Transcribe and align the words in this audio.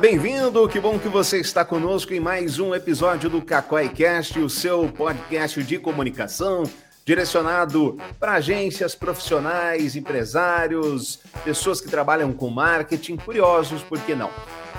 Bem-vindo! 0.00 0.68
Que 0.68 0.80
bom 0.80 0.98
que 0.98 1.08
você 1.08 1.38
está 1.38 1.64
conosco 1.64 2.12
em 2.12 2.18
mais 2.18 2.58
um 2.58 2.74
episódio 2.74 3.30
do 3.30 3.40
Cacói 3.40 3.88
Cast, 3.88 4.38
o 4.40 4.50
seu 4.50 4.88
podcast 4.88 5.62
de 5.62 5.78
comunicação 5.78 6.64
direcionado 7.04 7.96
para 8.18 8.32
agências 8.32 8.96
profissionais, 8.96 9.94
empresários, 9.94 11.20
pessoas 11.44 11.80
que 11.80 11.88
trabalham 11.88 12.32
com 12.32 12.50
marketing, 12.50 13.16
curiosos, 13.16 13.82
por 13.82 14.00
que 14.00 14.16
não? 14.16 14.30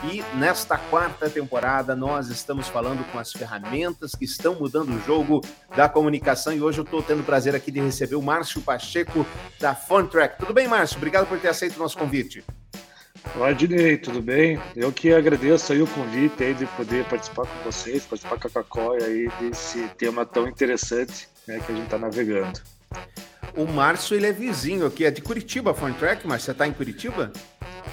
E 0.04 0.22
nesta 0.38 0.78
quarta 0.78 1.30
temporada 1.30 1.96
nós 1.96 2.28
estamos 2.28 2.68
falando 2.68 3.10
com 3.12 3.18
as 3.18 3.32
ferramentas 3.32 4.12
que 4.14 4.26
estão 4.26 4.56
mudando 4.56 4.90
o 4.90 5.00
jogo 5.06 5.42
da 5.76 5.88
comunicação 5.88 6.52
e 6.52 6.62
hoje 6.62 6.80
eu 6.80 6.84
estou 6.84 7.02
tendo 7.02 7.22
o 7.22 7.26
prazer 7.26 7.56
aqui 7.56 7.72
de 7.72 7.80
receber 7.80 8.16
o 8.16 8.22
Márcio 8.22 8.60
Pacheco 8.62 9.26
da 9.60 9.74
Fontrack. 9.74 10.38
Tudo 10.38 10.54
bem, 10.54 10.68
Márcio? 10.68 10.98
Obrigado 10.98 11.26
por 11.26 11.40
ter 11.40 11.48
aceito 11.48 11.78
o 11.78 11.80
nosso 11.80 11.98
convite. 11.98 12.44
Olá, 13.34 13.52
Dinei, 13.52 13.98
tudo 13.98 14.22
bem? 14.22 14.60
Eu 14.76 14.92
que 14.92 15.14
agradeço 15.14 15.74
aí 15.74 15.82
o 15.82 15.88
convite 15.88 16.44
aí 16.44 16.54
de 16.54 16.66
poder 16.68 17.06
participar 17.06 17.46
com 17.46 17.72
vocês, 17.72 18.06
participar 18.06 18.40
com 18.40 18.48
a 18.48 18.52
Cacóia 18.52 19.06
aí 19.06 19.30
desse 19.40 19.88
tema 19.98 20.26
tão 20.26 20.48
interessante 20.48 21.28
né, 21.48 21.60
que 21.66 21.72
a 21.72 21.76
gente 21.76 21.86
está 21.86 21.98
navegando. 21.98 22.62
O 23.56 23.66
Márcio, 23.66 24.16
ele 24.16 24.28
é 24.28 24.32
vizinho 24.32 24.86
aqui, 24.86 25.06
é 25.06 25.12
de 25.12 25.22
Curitiba, 25.22 25.74
Track, 25.74 26.28
mas 26.28 26.44
você 26.44 26.52
está 26.52 26.68
em 26.68 26.74
Curitiba? 26.74 27.32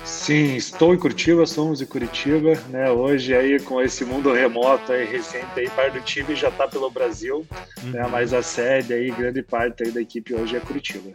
Sim, 0.04 0.56
estou 0.56 0.92
em 0.92 0.98
Curitiba, 0.98 1.46
somos 1.46 1.80
em 1.80 1.86
Curitiba, 1.86 2.54
né? 2.68 2.90
Hoje 2.90 3.34
aí 3.34 3.60
com 3.60 3.80
esse 3.80 4.04
mundo 4.04 4.32
remoto 4.32 4.92
aí 4.92 5.04
recente 5.04 5.60
aí, 5.60 5.70
parte 5.70 5.98
do 5.98 6.04
time 6.04 6.34
já 6.34 6.48
está 6.48 6.66
pelo 6.66 6.90
Brasil, 6.90 7.46
né? 7.50 7.66
uhum. 7.84 7.90
né? 7.90 8.08
Mas 8.10 8.32
a 8.32 8.42
sede 8.42 8.92
aí, 8.92 9.10
grande 9.10 9.42
parte 9.42 9.84
aí 9.84 9.92
da 9.92 10.00
equipe 10.00 10.34
hoje 10.34 10.56
é 10.56 10.60
Curitiba. 10.60 11.10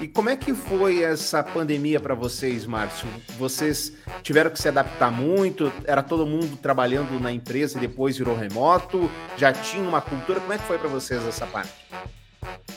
E 0.00 0.08
como 0.08 0.28
é 0.28 0.36
que 0.36 0.52
foi 0.52 1.02
essa 1.02 1.42
pandemia 1.42 2.00
para 2.00 2.14
vocês, 2.14 2.66
Márcio? 2.66 3.08
Vocês 3.38 3.92
tiveram 4.22 4.50
que 4.50 4.60
se 4.60 4.68
adaptar 4.68 5.10
muito? 5.10 5.72
Era 5.84 6.02
todo 6.02 6.26
mundo 6.26 6.56
trabalhando 6.56 7.20
na 7.20 7.32
empresa 7.32 7.78
e 7.78 7.80
depois 7.80 8.18
virou 8.18 8.36
remoto? 8.36 9.10
Já 9.36 9.52
tinha 9.52 9.88
uma 9.88 10.00
cultura? 10.00 10.40
Como 10.40 10.52
é 10.52 10.58
que 10.58 10.64
foi 10.64 10.78
para 10.78 10.88
vocês 10.88 11.24
essa 11.26 11.46
parte? 11.46 11.72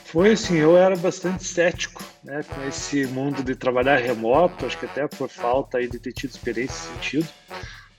Foi 0.05 0.31
assim, 0.31 0.55
eu 0.55 0.77
era 0.77 0.95
bastante 0.95 1.43
cético 1.43 2.03
né, 2.23 2.41
com 2.43 2.63
esse 2.65 3.05
mundo 3.07 3.43
de 3.43 3.55
trabalhar 3.55 3.97
remoto, 3.97 4.65
acho 4.65 4.77
que 4.77 4.85
até 4.85 5.07
por 5.07 5.27
falta 5.27 5.79
aí 5.79 5.87
de 5.87 5.99
ter 5.99 6.13
tido 6.13 6.31
experiência 6.31 6.75
nesse 6.75 6.93
sentido. 6.93 7.27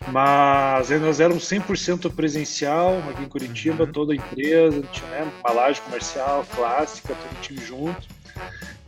Mas 0.06 0.88
nós 0.90 1.20
éramos 1.20 1.44
100% 1.44 2.14
presencial 2.14 2.96
aqui 3.10 3.24
em 3.24 3.28
Curitiba, 3.28 3.84
uhum. 3.84 3.92
toda 3.92 4.12
a 4.12 4.16
empresa, 4.16 4.80
tinha 4.92 5.10
né, 5.10 5.32
uma 5.44 5.52
laje 5.52 5.80
comercial 5.82 6.46
clássica, 6.54 7.14
todo 7.14 7.38
o 7.38 7.42
time 7.42 7.60
junto. 7.64 8.08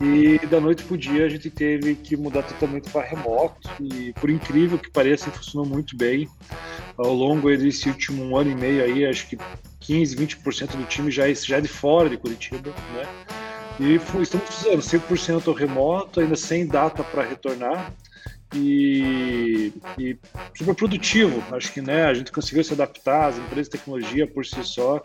E 0.01 0.39
da 0.47 0.59
noite 0.59 0.83
para 0.83 0.95
o 0.95 0.99
dia 0.99 1.27
a 1.27 1.29
gente 1.29 1.51
teve 1.51 1.95
que 1.95 2.17
mudar 2.17 2.43
totalmente 2.43 2.91
para 2.91 3.07
remoto. 3.07 3.69
E 3.79 4.13
por 4.15 4.31
incrível 4.31 4.79
que 4.79 4.91
pareça, 4.91 5.31
funcionou 5.31 5.69
muito 5.69 5.97
bem. 5.97 6.29
Ao 6.97 7.13
longo 7.13 7.55
desse 7.55 7.89
último 7.89 8.37
ano 8.37 8.51
e 8.51 8.55
meio 8.55 8.83
aí, 8.83 9.05
acho 9.05 9.29
que 9.29 9.39
15, 9.81 10.17
20% 10.17 10.77
do 10.77 10.85
time 10.85 11.11
já 11.11 11.29
é, 11.29 11.35
já 11.35 11.59
é 11.59 11.61
de 11.61 11.69
fora 11.69 12.09
de 12.09 12.17
Curitiba, 12.17 12.71
né? 12.95 13.03
E 13.79 13.95
estamos 13.95 14.47
fazendo 14.49 14.83
100% 14.83 15.55
remoto, 15.55 16.21
ainda 16.21 16.37
sem 16.37 16.67
data 16.67 17.03
para 17.03 17.23
retornar 17.23 17.93
e, 18.55 19.73
e, 19.99 20.19
super 20.57 20.75
produtivo. 20.75 21.43
Acho 21.55 21.73
que 21.73 21.81
né, 21.81 22.05
a 22.05 22.15
gente 22.15 22.33
conseguiu 22.33 22.65
se 22.65 22.73
adaptar, 22.73 23.29
as 23.29 23.39
empresas 23.39 23.67
de 23.67 23.79
tecnologia 23.79 24.27
por 24.27 24.45
si 24.45 24.63
só 24.65 25.01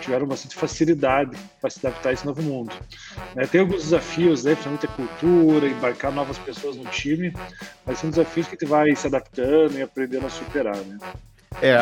tiveram 0.00 0.26
bastante 0.26 0.56
facilidade 0.56 1.36
para 1.60 1.70
se 1.70 1.84
adaptar 1.84 2.10
a 2.10 2.12
esse 2.12 2.26
novo 2.26 2.42
mundo. 2.42 2.72
É, 3.36 3.46
tem 3.46 3.60
alguns 3.60 3.84
desafios, 3.84 4.44
né, 4.44 4.52
principalmente 4.52 4.86
a 4.86 4.88
cultura, 4.88 5.68
embarcar 5.68 6.12
novas 6.12 6.38
pessoas 6.38 6.76
no 6.76 6.84
time, 6.86 7.32
mas 7.86 7.98
são 7.98 8.10
desafios 8.10 8.46
que 8.46 8.54
a 8.54 8.58
gente 8.58 8.68
vai 8.68 8.94
se 8.94 9.06
adaptando 9.06 9.78
e 9.78 9.82
aprendendo 9.82 10.26
a 10.26 10.30
superar. 10.30 10.76
Né? 10.76 10.98
É, 11.60 11.76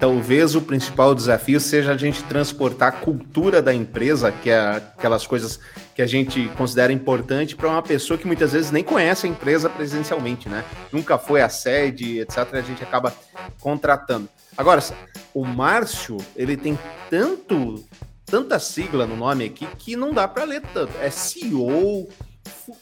talvez 0.00 0.54
o 0.54 0.62
principal 0.62 1.14
desafio 1.14 1.60
seja 1.60 1.92
a 1.92 1.96
gente 1.96 2.22
transportar 2.24 2.88
a 2.88 2.92
cultura 2.92 3.62
da 3.62 3.72
empresa, 3.72 4.32
que 4.32 4.50
é 4.50 4.58
aquelas 4.58 5.26
coisas 5.26 5.60
que 5.94 6.02
a 6.02 6.06
gente 6.06 6.48
considera 6.56 6.92
importante, 6.92 7.54
para 7.54 7.68
uma 7.68 7.82
pessoa 7.82 8.18
que 8.18 8.26
muitas 8.26 8.52
vezes 8.52 8.70
nem 8.70 8.82
conhece 8.82 9.26
a 9.26 9.30
empresa 9.30 9.68
presencialmente, 9.68 10.48
né? 10.48 10.64
Nunca 10.90 11.18
foi 11.18 11.42
à 11.42 11.48
sede, 11.48 12.18
etc. 12.20 12.54
A 12.54 12.60
gente 12.62 12.82
acaba 12.82 13.14
contratando. 13.60 14.28
Agora, 14.56 14.82
o 15.32 15.44
Márcio, 15.44 16.16
ele 16.34 16.56
tem 16.56 16.78
tanto, 17.08 17.84
tanta 18.26 18.58
sigla 18.58 19.06
no 19.06 19.16
nome 19.16 19.44
aqui 19.44 19.66
que 19.78 19.96
não 19.96 20.12
dá 20.12 20.26
para 20.26 20.44
ler 20.44 20.62
tanto. 20.72 20.92
É 21.00 21.10
CEO, 21.10 22.08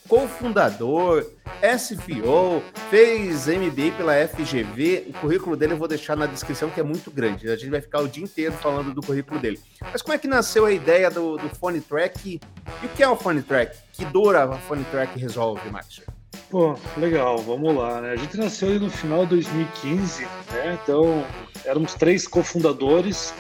cofundador, 0.09 1.25
SFO, 1.63 2.63
fez 2.91 3.47
MBA 3.47 3.97
pela 3.97 4.15
FGV. 4.29 5.07
O 5.09 5.13
currículo 5.21 5.57
dele 5.57 5.73
eu 5.75 5.79
vou 5.79 5.89
deixar 5.89 6.17
na 6.17 6.27
descrição, 6.27 6.71
que 6.71 6.81
é 6.81 6.83
muito 6.83 7.11
grande. 7.11 7.49
A 7.49 7.57
gente 7.57 7.71
vai 7.71 7.81
ficar 7.81 8.01
o 8.01 8.09
dia 8.09 8.25
inteiro 8.25 8.53
falando 8.55 8.93
do 8.93 9.03
currículo 9.03 9.41
dele. 9.41 9.61
Mas 9.81 10.03
como 10.03 10.15
é 10.15 10.19
que 10.19 10.29
nasceu 10.29 10.65
a 10.65 10.73
ideia 10.73 11.11
do, 11.11 11.37
do 11.37 11.49
Phone 11.51 11.81
Track? 11.81 12.41
E 12.83 12.87
o 12.87 12.89
que 12.91 13.03
é 13.03 13.09
o 13.09 13.17
Phone 13.17 13.43
Track? 13.43 13.77
Que 13.93 14.05
dor 14.05 14.37
a 14.37 14.53
Phone 14.59 14.85
Track 14.85 15.19
resolve, 15.19 15.69
Márcio? 15.71 16.05
Pô, 16.51 16.75
legal, 16.97 17.39
vamos 17.39 17.75
lá, 17.75 18.01
né? 18.01 18.13
A 18.13 18.17
gente 18.17 18.37
nasceu 18.39 18.81
no 18.81 18.91
final 18.91 19.25
de 19.25 19.31
2015, 19.31 20.23
né? 20.51 20.79
Então, 20.83 21.25
éramos 21.65 21.95
três 21.95 22.27
cofundadores. 22.27 23.35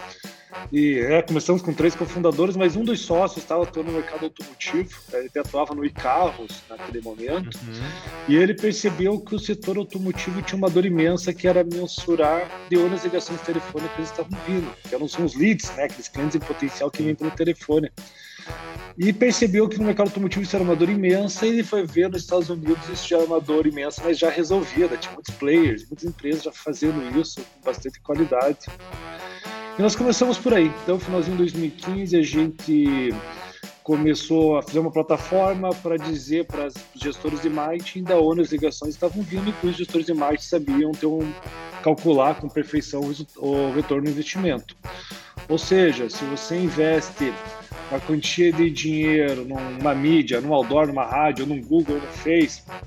E 0.72 0.98
é, 0.98 1.22
começamos 1.22 1.62
com 1.62 1.72
três 1.72 1.94
cofundadores, 1.94 2.56
mas 2.56 2.76
um 2.76 2.84
dos 2.84 3.00
sócios 3.00 3.42
estava 3.42 3.62
atuando 3.62 3.91
no 3.91 3.98
mercado 3.98 4.24
automotivo, 4.24 4.91
ele 5.12 5.30
atuava 5.38 5.74
no 5.74 5.84
e-carros 5.84 6.62
naquele 6.69 7.00
momento, 7.00 7.56
uhum. 7.56 7.91
e 8.28 8.36
ele 8.36 8.54
percebeu 8.54 9.19
que 9.19 9.34
o 9.34 9.38
setor 9.38 9.78
automotivo 9.78 10.42
tinha 10.42 10.58
uma 10.58 10.69
dor 10.69 10.84
imensa 10.84 11.32
que 11.32 11.48
era 11.48 11.64
mensurar 11.64 12.50
de 12.69 12.76
onde 12.76 12.94
as 12.94 13.04
ligações 13.04 13.41
telefônicas 13.41 14.10
estavam 14.10 14.38
vindo, 14.46 14.70
que 14.86 14.94
eram 14.94 15.06
os 15.06 15.34
leads, 15.34 15.74
né, 15.76 15.84
aqueles 15.84 16.08
clientes 16.08 16.36
em 16.36 16.41
potencial 16.41 16.90
que 16.90 17.02
vêm 17.02 17.14
pelo 17.14 17.30
telefone. 17.30 17.90
E 18.96 19.12
percebeu 19.12 19.69
que 19.69 19.78
no 19.78 19.84
mercado 19.84 20.08
automotivo 20.08 20.42
isso 20.42 20.56
era 20.56 20.64
uma 20.64 20.75
dor 20.75 20.88
imensa, 20.88 21.46
e 21.46 21.50
ele 21.50 21.62
foi 21.62 21.86
ver 21.86 22.08
nos 22.10 22.22
Estados 22.22 22.50
Unidos 22.50 22.88
isso 22.88 23.08
já 23.08 23.19
era 23.19 23.26
uma 23.26 23.40
dor 23.40 23.66
imensa, 23.66 24.02
mas 24.04 24.19
já 24.19 24.28
resolvida, 24.28 24.96
tinha 24.96 25.12
muitos 25.12 25.34
players, 25.34 25.86
muitas 25.86 26.04
empresas 26.04 26.42
já 26.42 26.52
fazendo 26.52 27.19
isso 27.19 27.40
com 27.40 27.64
bastante 27.64 28.00
qualidade. 28.00 28.58
E 29.78 29.82
nós 29.82 29.94
começamos 29.94 30.36
por 30.36 30.52
aí. 30.52 30.72
Então, 30.82 30.98
finalzinho 30.98 31.36
de 31.36 31.44
2015, 31.44 32.16
a 32.16 32.22
gente 32.22 33.14
começou 33.84 34.58
a 34.58 34.62
fazer 34.62 34.80
uma 34.80 34.90
plataforma 34.90 35.70
para 35.70 35.96
dizer 35.96 36.46
para 36.46 36.66
os 36.66 36.74
gestores 36.96 37.40
de 37.40 37.48
marketing 37.48 38.02
da 38.02 38.18
onde 38.18 38.40
as 38.40 38.50
ligações 38.50 38.94
estavam 38.94 39.22
vindo 39.22 39.48
e 39.48 39.52
que 39.52 39.66
os 39.68 39.76
gestores 39.76 40.06
de 40.06 40.12
marketing 40.12 40.44
sabiam 40.44 40.90
ter 40.90 41.06
um, 41.06 41.32
calcular 41.82 42.34
com 42.34 42.48
perfeição 42.48 43.02
o 43.36 43.72
retorno 43.72 44.04
do 44.04 44.10
investimento. 44.10 44.76
Ou 45.48 45.56
seja, 45.56 46.10
se 46.10 46.24
você 46.24 46.58
investe 46.58 47.32
uma 47.90 48.00
quantia 48.00 48.52
de 48.52 48.68
dinheiro 48.68 49.46
numa 49.46 49.94
mídia, 49.94 50.40
num 50.40 50.52
outdoor, 50.52 50.88
numa 50.88 51.04
rádio, 51.04 51.46
num 51.46 51.62
Google, 51.62 51.96
no 51.96 52.08
Facebook, 52.08 52.78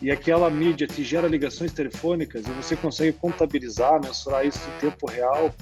e 0.00 0.10
aquela 0.10 0.48
mídia 0.48 0.86
te 0.86 1.02
gera 1.02 1.26
ligações 1.26 1.72
telefônicas 1.72 2.46
e 2.46 2.50
você 2.50 2.76
consegue 2.76 3.12
contabilizar, 3.12 4.00
mensurar 4.00 4.46
isso 4.46 4.60
em 4.76 4.80
tempo 4.80 5.06
real, 5.06 5.52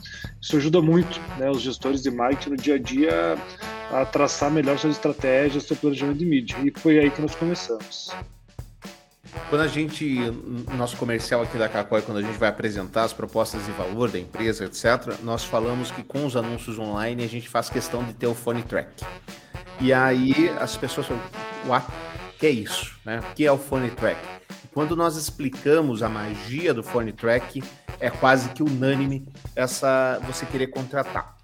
isso 0.40 0.56
ajuda 0.56 0.82
muito 0.82 1.20
né, 1.38 1.50
os 1.50 1.62
gestores 1.62 2.02
de 2.02 2.10
marketing 2.10 2.50
no 2.50 2.56
dia 2.56 2.74
a 2.74 2.78
dia 2.78 3.38
a 3.90 4.04
traçar 4.04 4.50
melhor 4.50 4.78
suas 4.78 4.96
estratégias, 4.96 5.64
seu 5.64 5.76
planejamento 5.76 6.18
de 6.18 6.26
mídia. 6.26 6.56
E 6.62 6.72
foi 6.78 6.98
aí 6.98 7.10
que 7.10 7.22
nós 7.22 7.34
começamos. 7.34 8.10
Quando 9.48 9.60
a 9.62 9.68
gente, 9.68 10.18
nosso 10.76 10.96
comercial 10.96 11.42
aqui 11.42 11.56
da 11.56 11.68
Cacói, 11.68 12.02
quando 12.02 12.18
a 12.18 12.22
gente 12.22 12.36
vai 12.36 12.48
apresentar 12.48 13.04
as 13.04 13.12
propostas 13.12 13.64
de 13.64 13.72
valor 13.72 14.10
da 14.10 14.18
empresa, 14.18 14.64
etc., 14.64 15.14
nós 15.22 15.44
falamos 15.44 15.90
que 15.90 16.02
com 16.02 16.26
os 16.26 16.36
anúncios 16.36 16.78
online 16.78 17.22
a 17.22 17.28
gente 17.28 17.48
faz 17.48 17.70
questão 17.70 18.02
de 18.02 18.12
ter 18.12 18.26
o 18.26 18.34
phone 18.34 18.62
track. 18.62 19.04
E 19.80 19.92
aí 19.92 20.50
as 20.58 20.76
pessoas 20.76 21.06
falam, 21.06 21.22
what? 21.66 21.86
Que 22.38 22.46
é 22.46 22.50
isso, 22.50 22.94
né? 23.04 23.20
O 23.20 23.34
que 23.34 23.46
é 23.46 23.52
o 23.52 23.58
phone 23.58 23.90
track? 23.90 24.20
Quando 24.72 24.94
nós 24.94 25.16
explicamos 25.16 26.02
a 26.02 26.08
magia 26.08 26.74
do 26.74 26.82
phone 26.82 27.12
track, 27.12 27.62
é 27.98 28.10
quase 28.10 28.50
que 28.50 28.62
unânime 28.62 29.26
essa 29.54 30.20
você 30.26 30.44
querer 30.44 30.66
contratar. 30.66 31.36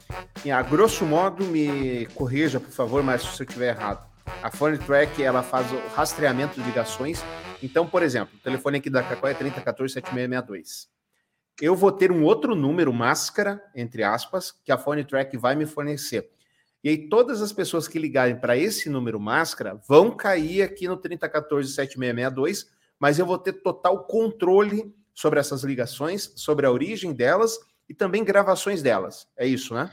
E 0.45 0.51
a 0.51 0.61
grosso 0.61 1.07
modo, 1.07 1.45
me 1.47 2.07
corrija, 2.15 2.61
por 2.61 2.71
favor, 2.71 3.03
mas 3.03 3.23
se 3.23 3.43
eu 3.43 3.47
estiver 3.47 3.75
errado. 3.75 4.07
A 4.43 4.51
phone 4.51 4.77
track 4.79 5.23
ela 5.23 5.43
faz 5.43 5.71
o 5.73 5.81
rastreamento 5.95 6.61
de 6.61 6.67
ligações. 6.67 7.25
Então, 7.63 7.87
por 7.87 8.03
exemplo, 8.03 8.37
o 8.37 8.43
telefone 8.43 8.79
aqui 8.79 8.91
da 8.91 9.03
Cacó 9.03 9.29
é 9.29 9.35
3014-7662. 9.35 10.89
Eu 11.61 11.77
vou 11.77 11.93
ter 11.93 12.11
um 12.11 12.25
outro 12.25 12.55
número 12.55 12.93
máscara, 12.93 13.63
entre 13.75 14.03
aspas, 14.03 14.53
que 14.65 14.73
a 14.73 14.79
phone 14.79 15.05
track 15.05 15.37
vai 15.37 15.55
me 15.55 15.65
fornecer. 15.65 16.29
E 16.83 16.89
aí 16.89 17.09
todas 17.09 17.41
as 17.41 17.53
pessoas 17.53 17.87
que 17.87 17.99
ligarem 17.99 18.39
para 18.39 18.57
esse 18.57 18.91
número 18.91 19.21
máscara 19.21 19.81
vão 19.89 20.11
cair 20.11 20.63
aqui 20.63 20.89
no 20.89 20.99
3014-7662, 20.99 22.67
mas 22.99 23.19
eu 23.19 23.27
vou 23.27 23.39
ter 23.39 23.53
total 23.55 24.05
controle 24.05 24.95
sobre 25.15 25.39
essas 25.39 25.63
ligações, 25.63 26.33
sobre 26.37 26.67
a 26.67 26.71
origem 26.71 27.13
delas 27.13 27.59
e 27.89 27.95
também 27.95 28.25
gravações 28.25 28.83
delas. 28.83 29.29
É 29.37 29.47
isso, 29.47 29.75
né? 29.75 29.91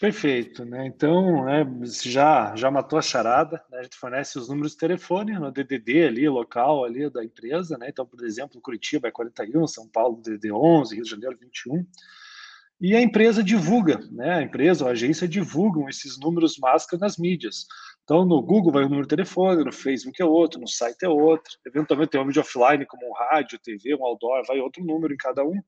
Perfeito, 0.00 0.64
né? 0.64 0.86
Então, 0.86 1.44
né, 1.44 1.66
já 1.84 2.54
já 2.56 2.70
matou 2.70 2.98
a 2.98 3.02
charada, 3.02 3.62
né? 3.70 3.80
A 3.80 3.82
gente 3.82 3.96
fornece 3.96 4.38
os 4.38 4.48
números 4.48 4.72
de 4.72 4.78
telefone 4.78 5.38
no 5.38 5.52
DDD 5.52 6.06
ali, 6.06 6.28
local 6.28 6.84
ali 6.84 7.10
da 7.10 7.22
empresa, 7.22 7.76
né? 7.76 7.88
Então, 7.90 8.06
por 8.06 8.24
exemplo, 8.24 8.60
Curitiba 8.62 9.08
é 9.08 9.10
41, 9.10 9.66
São 9.66 9.86
Paulo 9.86 10.22
DDD 10.22 10.52
11, 10.52 10.94
Rio 10.94 11.04
de 11.04 11.10
Janeiro 11.10 11.36
21. 11.38 11.84
E 12.80 12.96
a 12.96 13.00
empresa 13.00 13.44
divulga, 13.44 14.00
né? 14.10 14.36
A 14.36 14.42
empresa 14.42 14.86
a 14.86 14.92
agência 14.92 15.28
divulgam 15.28 15.86
esses 15.88 16.18
números 16.18 16.56
máscara 16.58 16.98
nas 16.98 17.18
mídias. 17.18 17.66
Então, 18.04 18.24
no 18.24 18.40
Google 18.40 18.72
vai 18.72 18.84
o 18.84 18.88
número 18.88 19.02
de 19.02 19.14
telefone, 19.14 19.62
no 19.62 19.72
Facebook 19.72 20.20
é 20.20 20.24
outro, 20.24 20.58
no 20.58 20.66
site 20.66 21.02
é 21.04 21.08
outro. 21.08 21.52
Eventualmente 21.66 22.10
tem 22.10 22.20
um 22.20 22.24
mídia 22.24 22.40
offline, 22.40 22.86
como 22.86 23.06
um 23.06 23.12
rádio, 23.12 23.58
TV, 23.62 23.94
um 23.94 24.04
outdoor, 24.04 24.46
vai 24.46 24.60
outro 24.60 24.82
número 24.82 25.12
em 25.12 25.16
cada 25.18 25.44
um. 25.44 25.60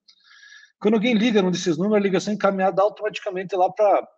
Quando 0.80 0.94
alguém 0.94 1.14
liga 1.14 1.42
num 1.42 1.50
desses 1.50 1.76
números, 1.76 1.98
a 1.98 2.00
ligação 2.00 2.32
é 2.32 2.34
encaminhada 2.34 2.80
automaticamente 2.80 3.54
lá 3.54 3.70
para 3.70 4.08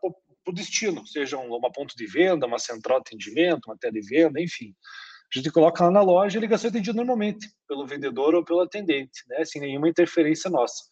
o 0.46 0.52
destino, 0.52 1.05
seja 1.06 1.37
uma 1.37 1.73
ponto 1.73 1.94
de 1.96 2.06
venda, 2.06 2.46
uma 2.46 2.58
central 2.58 3.00
de 3.00 3.08
atendimento, 3.08 3.67
uma 3.67 3.76
televenda, 3.76 4.41
enfim. 4.41 4.73
A 5.35 5.38
gente 5.38 5.50
coloca 5.50 5.85
lá 5.85 5.91
na 5.91 6.00
loja 6.00 6.37
e 6.37 6.38
a 6.38 6.41
ligação 6.41 6.69
é 6.69 6.70
atendida 6.70 6.96
normalmente 6.96 7.49
pelo 7.69 7.87
vendedor 7.87 8.35
ou 8.37 8.44
pelo 8.44 8.61
atendente, 8.61 9.25
né, 9.29 9.44
sem 9.44 9.61
nenhuma 9.61 9.88
interferência 9.88 10.49
nossa. 10.49 10.85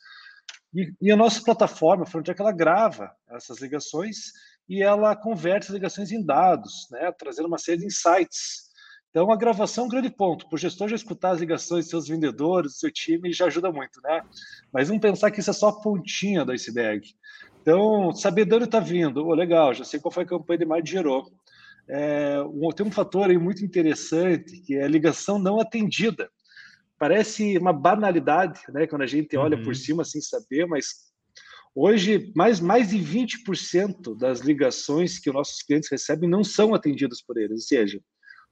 E, 0.75 0.93
e 1.01 1.13
a 1.13 1.17
nossa 1.17 1.43
plataforma, 1.43 2.07
Frontier, 2.07 2.37
ela 2.39 2.53
grava 2.53 3.11
essas 3.31 3.61
ligações 3.61 4.33
e 4.69 4.83
ela 4.83 5.15
converte 5.15 5.67
as 5.67 5.73
ligações 5.73 6.13
em 6.13 6.25
dados, 6.25 6.89
né, 6.91 7.13
trazendo 7.13 7.49
uma 7.49 7.59
série 7.59 7.79
de 7.79 7.87
insights 7.87 8.73
então, 9.13 9.31
a 9.31 9.37
gravação 9.37 9.85
é 9.85 9.87
um 9.87 9.91
grande 9.91 10.09
ponto. 10.09 10.49
Para 10.49 10.57
o 10.57 10.59
gestor 10.59 10.89
já 10.89 10.97
escutar 10.97 11.33
as 11.33 11.41
ligações 11.41 11.85
dos 11.85 11.91
seus 11.91 12.09
vendedores, 12.09 12.73
do 12.73 12.79
seu 12.79 12.91
time, 12.91 13.31
já 13.31 13.45
ajuda 13.45 13.71
muito, 13.71 14.01
né? 14.03 14.23
Mas 14.73 14.89
vamos 14.89 15.03
pensar 15.03 15.31
que 15.31 15.39
isso 15.39 15.51
é 15.51 15.53
só 15.53 15.69
a 15.69 15.81
pontinha 15.83 16.47
do 16.47 16.53
iceberg. 16.53 17.07
Então, 17.61 18.15
saber 18.15 18.47
de 18.47 18.55
onde 18.55 18.65
está 18.65 18.81
vindo. 18.81 19.27
Oh, 19.27 19.35
legal, 19.35 19.75
já 19.75 19.85
sei 19.85 20.01
qual 20.01 20.11
foi 20.11 20.23
a 20.23 20.27
campanha 20.27 20.61
de 20.61 20.65
mais 20.65 20.89
gerou. 20.89 21.31
É, 21.87 22.37
tem 22.75 22.87
um 22.87 22.91
fator 22.91 23.29
aí 23.29 23.37
muito 23.37 23.63
interessante, 23.63 24.63
que 24.63 24.77
é 24.77 24.85
a 24.85 24.89
ligação 24.89 25.39
não 25.39 25.61
atendida. 25.61 26.31
Parece 27.02 27.58
uma 27.58 27.72
banalidade, 27.72 28.60
né? 28.69 28.87
Quando 28.87 29.02
a 29.02 29.08
gente 29.08 29.37
olha 29.37 29.56
uhum. 29.56 29.64
por 29.64 29.75
cima 29.75 30.04
sem 30.04 30.20
saber, 30.20 30.69
mas 30.69 31.10
Hoje, 31.75 32.31
mais, 32.37 32.60
mais 32.60 32.90
de 32.90 32.99
20% 32.99 34.16
das 34.16 34.40
ligações 34.40 35.19
que 35.19 35.28
os 35.28 35.34
nossos 35.34 35.62
clientes 35.62 35.90
recebem 35.90 36.28
não 36.28 36.44
são 36.44 36.75
atendidas 36.75 37.20
por 37.20 37.37
eles. 37.38 37.50
Ou 37.50 37.66
seja, 37.66 38.00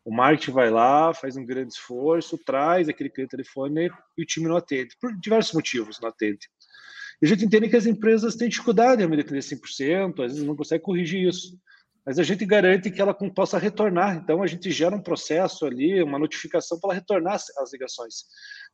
o 0.05 0.13
marketing 0.13 0.51
vai 0.51 0.69
lá, 0.69 1.15
faz 1.15 1.37
um 1.37 1.47
grande 1.47 1.75
esforço, 1.75 2.37
traz 2.45 2.89
aquele 2.89 3.11
cliente 3.11 3.31
telefone 3.31 3.89
e 4.19 4.23
o 4.23 4.27
time 4.27 4.49
não 4.49 4.57
atende, 4.57 4.97
por 5.01 5.17
diversos 5.21 5.53
motivos 5.53 6.01
não 6.01 6.09
atende. 6.09 6.49
E 7.23 7.27
a 7.27 7.29
gente 7.29 7.45
entende 7.45 7.69
que 7.69 7.77
as 7.77 7.87
empresas 7.87 8.35
têm 8.35 8.49
dificuldade 8.49 9.01
em 9.01 9.05
atender 9.05 9.43
100%, 9.43 10.25
às 10.25 10.33
vezes 10.33 10.43
não 10.43 10.57
consegue 10.57 10.83
corrigir 10.83 11.29
isso. 11.29 11.57
Mas 12.05 12.19
a 12.19 12.23
gente 12.23 12.45
garante 12.47 12.91
que 12.91 13.01
ela 13.01 13.15
possa 13.15 13.59
retornar. 13.59 14.17
Então, 14.17 14.43
a 14.43 14.47
gente 14.47 14.71
gera 14.71 14.97
um 14.97 15.03
processo 15.03 15.67
ali, 15.67 16.03
uma 16.03 16.19
notificação 16.19 16.79
para 16.81 16.91
ela 16.91 17.01
retornar 17.01 17.35
as 17.35 17.73
ligações. 17.73 18.25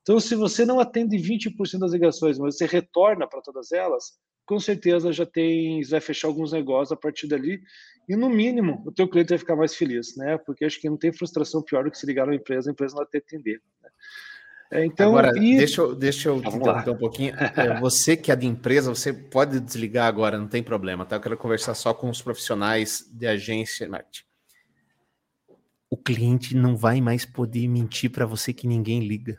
Então, 0.02 0.20
se 0.20 0.34
você 0.34 0.64
não 0.64 0.78
atende 0.78 1.16
20% 1.16 1.78
das 1.80 1.92
ligações, 1.92 2.38
mas 2.38 2.56
você 2.56 2.66
retorna 2.66 3.26
para 3.26 3.42
todas 3.42 3.72
elas, 3.72 4.12
com 4.46 4.60
certeza 4.60 5.12
já 5.12 5.26
tem, 5.26 5.82
vai 5.82 6.00
fechar 6.00 6.28
alguns 6.28 6.52
negócios 6.52 6.92
a 6.92 6.96
partir 6.96 7.26
dali 7.26 7.60
e 8.08 8.14
no 8.14 8.30
mínimo 8.30 8.84
o 8.86 8.92
teu 8.92 9.08
cliente 9.08 9.30
vai 9.30 9.38
ficar 9.38 9.56
mais 9.56 9.74
feliz, 9.74 10.16
né? 10.16 10.38
Porque 10.38 10.64
acho 10.64 10.80
que 10.80 10.88
não 10.88 10.96
tem 10.96 11.12
frustração 11.12 11.60
pior 11.60 11.84
do 11.84 11.90
que 11.90 11.98
se 11.98 12.06
ligar 12.06 12.26
na 12.26 12.34
empresa, 12.34 12.70
a 12.70 12.72
empresa 12.72 12.94
não 12.94 13.02
vai 13.02 13.10
ter 13.10 13.18
atender. 13.18 13.60
Né? 13.82 13.90
É, 14.70 14.84
então, 14.84 15.10
agora, 15.10 15.38
e... 15.38 15.56
deixa 15.56 15.80
eu, 15.80 15.94
deixa 15.94 16.28
eu 16.28 16.40
te 16.40 16.48
interromper 16.48 16.90
um 16.90 16.96
pouquinho. 16.96 17.34
É, 17.36 17.78
você 17.80 18.16
que 18.16 18.32
é 18.32 18.36
de 18.36 18.46
empresa, 18.46 18.92
você 18.92 19.12
pode 19.12 19.60
desligar 19.60 20.06
agora, 20.06 20.38
não 20.38 20.48
tem 20.48 20.62
problema, 20.62 21.04
tá? 21.04 21.16
Eu 21.16 21.20
quero 21.20 21.36
conversar 21.36 21.74
só 21.74 21.94
com 21.94 22.10
os 22.10 22.20
profissionais 22.20 23.08
de 23.12 23.26
agência 23.26 23.88
marketing. 23.88 24.24
O 25.88 25.96
cliente 25.96 26.56
não 26.56 26.76
vai 26.76 27.00
mais 27.00 27.24
poder 27.24 27.68
mentir 27.68 28.10
para 28.10 28.26
você 28.26 28.52
que 28.52 28.66
ninguém 28.66 29.00
liga. 29.00 29.38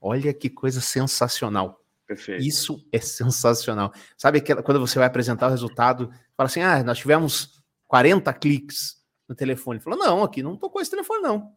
Olha 0.00 0.32
que 0.32 0.48
coisa 0.48 0.80
sensacional. 0.80 1.82
Perfeito. 2.06 2.42
Isso 2.42 2.86
é 2.92 3.00
sensacional. 3.00 3.92
Sabe 4.16 4.38
aquela, 4.38 4.62
quando 4.62 4.80
você 4.80 4.98
vai 4.98 5.08
apresentar 5.08 5.48
o 5.48 5.50
resultado, 5.50 6.10
fala 6.36 6.46
assim: 6.46 6.60
ah, 6.60 6.82
nós 6.82 6.98
tivemos 6.98 7.62
40 7.88 8.32
cliques 8.34 8.96
no 9.28 9.34
telefone. 9.34 9.80
Fala, 9.80 9.96
não, 9.96 10.22
aqui 10.22 10.42
não 10.42 10.56
tocou 10.56 10.80
esse 10.80 10.90
telefone, 10.90 11.22
não. 11.22 11.52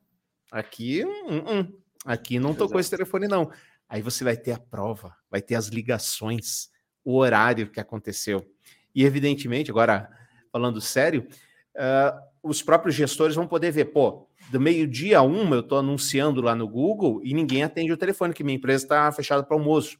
Aqui, 0.52 1.06
um, 1.06 1.60
um, 1.60 1.74
aqui 2.06 2.40
não 2.40 2.51
Exato. 2.51 2.66
tocou 2.66 2.80
esse 2.80 2.90
telefone, 2.90 3.28
não. 3.28 3.51
Aí 3.88 4.01
você 4.01 4.24
vai 4.24 4.38
ter 4.38 4.51
a 4.51 4.60
prova, 4.60 5.16
vai 5.30 5.42
ter 5.42 5.56
as 5.56 5.68
ligações, 5.68 6.69
o 7.04 7.18
horário 7.18 7.69
que 7.69 7.80
aconteceu. 7.80 8.46
E, 8.94 9.04
evidentemente, 9.04 9.72
agora 9.72 10.10
falando 10.51 10.81
sério, 10.81 11.28
uh, 11.75 12.19
os 12.42 12.62
próprios 12.62 12.96
gestores 12.96 13.36
vão 13.36 13.48
poder 13.48 13.72
ver, 13.72 13.86
pô, 13.86 14.28
do 14.51 14.60
meio-dia 14.60 15.19
a 15.19 15.22
uma 15.22 15.57
eu 15.57 15.62
estou 15.62 15.78
anunciando 15.78 16.42
lá 16.42 16.56
no 16.56 16.68
Google 16.68 17.22
e 17.24 17.34
ninguém 17.34 17.63
atende 17.63 17.92
o 17.92 17.98
telefone, 17.98 18.34
que 18.34 18.44
minha 18.44 18.57
empresa 18.57 18.86
está 18.86 19.12
fechada 19.12 19.44
para 19.44 19.56
almoço 19.56 19.98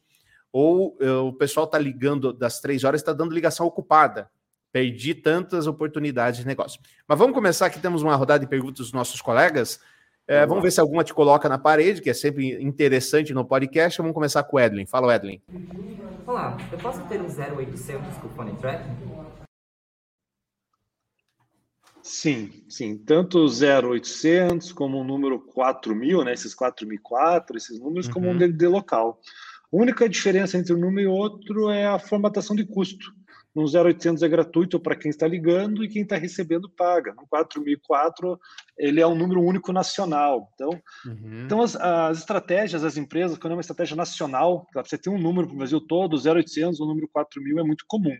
ou 0.52 0.96
uh, 1.00 1.26
o 1.26 1.32
pessoal 1.32 1.64
está 1.64 1.78
ligando 1.78 2.32
das 2.32 2.60
três 2.60 2.84
horas, 2.84 3.00
está 3.00 3.12
dando 3.12 3.34
ligação 3.34 3.66
ocupada. 3.66 4.30
Perdi 4.72 5.14
tantas 5.14 5.66
oportunidades 5.66 6.40
de 6.40 6.46
negócio. 6.46 6.80
Mas 7.06 7.18
vamos 7.18 7.34
começar 7.34 7.66
aqui, 7.66 7.80
temos 7.80 8.02
uma 8.02 8.14
rodada 8.14 8.44
de 8.44 8.48
perguntas 8.48 8.86
dos 8.86 8.92
nossos 8.92 9.20
colegas. 9.20 9.80
É, 10.30 10.46
vamos 10.46 10.62
ver 10.62 10.70
se 10.70 10.78
alguma 10.80 11.02
te 11.02 11.12
coloca 11.12 11.48
na 11.48 11.58
parede, 11.58 12.00
que 12.00 12.08
é 12.08 12.14
sempre 12.14 12.62
interessante 12.62 13.34
no 13.34 13.44
podcast. 13.44 13.98
Vamos 13.98 14.14
começar 14.14 14.44
com 14.44 14.58
o 14.58 14.60
Edlin. 14.60 14.86
Fala, 14.86 15.16
Edlin. 15.16 15.42
Olá, 16.24 16.56
eu 16.70 16.78
posso 16.78 17.02
ter 17.08 17.20
um 17.20 17.24
0800 17.24 18.16
com 18.18 18.28
fone 18.28 18.52
tracking? 18.52 18.96
Sim, 22.00 22.62
sim. 22.68 22.96
Tanto 22.96 23.40
o 23.40 23.48
0800 23.48 24.70
como 24.70 25.00
o 25.00 25.04
número 25.04 25.40
4000, 25.40 26.24
né, 26.24 26.32
esses 26.32 26.54
4004, 26.54 27.56
esses 27.56 27.80
números, 27.80 28.06
uhum. 28.06 28.12
como 28.12 28.30
um 28.30 28.38
DDD 28.38 28.68
local. 28.68 29.18
A 29.72 29.76
única 29.76 30.08
diferença 30.08 30.56
entre 30.56 30.72
um 30.72 30.78
número 30.78 31.00
e 31.00 31.12
outro 31.12 31.70
é 31.70 31.86
a 31.86 31.98
formatação 31.98 32.54
de 32.54 32.64
custo. 32.64 33.12
No 33.54 33.64
0800 33.64 34.22
é 34.22 34.28
gratuito 34.28 34.78
para 34.78 34.94
quem 34.94 35.10
está 35.10 35.26
ligando 35.26 35.82
e 35.82 35.88
quem 35.88 36.02
está 36.02 36.16
recebendo 36.16 36.70
paga. 36.70 37.12
No 37.14 37.26
4004 37.26 38.38
ele 38.78 39.00
é 39.00 39.06
um 39.06 39.14
número 39.14 39.42
único 39.42 39.72
nacional. 39.72 40.48
Então, 40.54 40.70
uhum. 41.04 41.42
então 41.44 41.60
as, 41.60 41.74
as, 41.76 42.18
estratégias 42.18 42.82
das 42.82 42.96
empresas, 42.96 43.36
quando 43.38 43.52
é 43.52 43.56
uma 43.56 43.60
estratégia 43.60 43.96
nacional, 43.96 44.66
você 44.74 44.96
tem 44.96 45.12
um 45.12 45.18
número 45.18 45.48
para 45.48 45.54
o 45.54 45.58
Brasil 45.58 45.80
todo, 45.80 46.16
0800, 46.16 46.78
o 46.78 46.86
número 46.86 47.08
4000 47.12 47.58
é 47.58 47.64
muito 47.64 47.84
comum. 47.88 48.16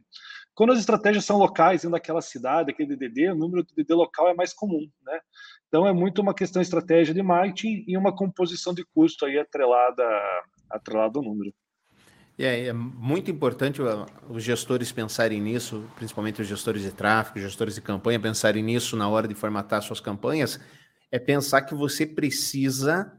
Quando 0.54 0.72
as 0.72 0.80
estratégias 0.80 1.24
são 1.24 1.38
locais, 1.38 1.82
dentro 1.82 1.92
daquela 1.92 2.20
cidade, 2.20 2.70
aquele 2.70 2.96
DDD, 2.96 3.30
o 3.30 3.36
número 3.36 3.62
do 3.62 3.72
DDD 3.74 3.94
local 3.94 4.28
é 4.28 4.34
mais 4.34 4.52
comum, 4.52 4.86
né? 5.04 5.20
Então 5.68 5.86
é 5.86 5.92
muito 5.92 6.20
uma 6.20 6.34
questão 6.34 6.60
de 6.60 6.66
estratégia 6.66 7.14
de 7.14 7.22
marketing 7.22 7.84
e 7.86 7.96
uma 7.96 8.14
composição 8.14 8.74
de 8.74 8.84
custo 8.92 9.24
aí 9.24 9.38
atrelada 9.38 10.04
atrelado 10.68 11.18
ao 11.18 11.24
número. 11.24 11.52
É, 12.42 12.68
é 12.68 12.72
muito 12.72 13.30
importante 13.30 13.82
os 14.28 14.42
gestores 14.42 14.90
pensarem 14.90 15.40
nisso, 15.40 15.84
principalmente 15.96 16.40
os 16.40 16.48
gestores 16.48 16.82
de 16.82 16.90
tráfego, 16.90 17.38
gestores 17.38 17.74
de 17.74 17.82
campanha, 17.82 18.18
pensarem 18.18 18.62
nisso 18.62 18.96
na 18.96 19.08
hora 19.08 19.28
de 19.28 19.34
formatar 19.34 19.82
suas 19.82 20.00
campanhas, 20.00 20.58
é 21.10 21.18
pensar 21.18 21.62
que 21.62 21.74
você 21.74 22.06
precisa 22.06 23.12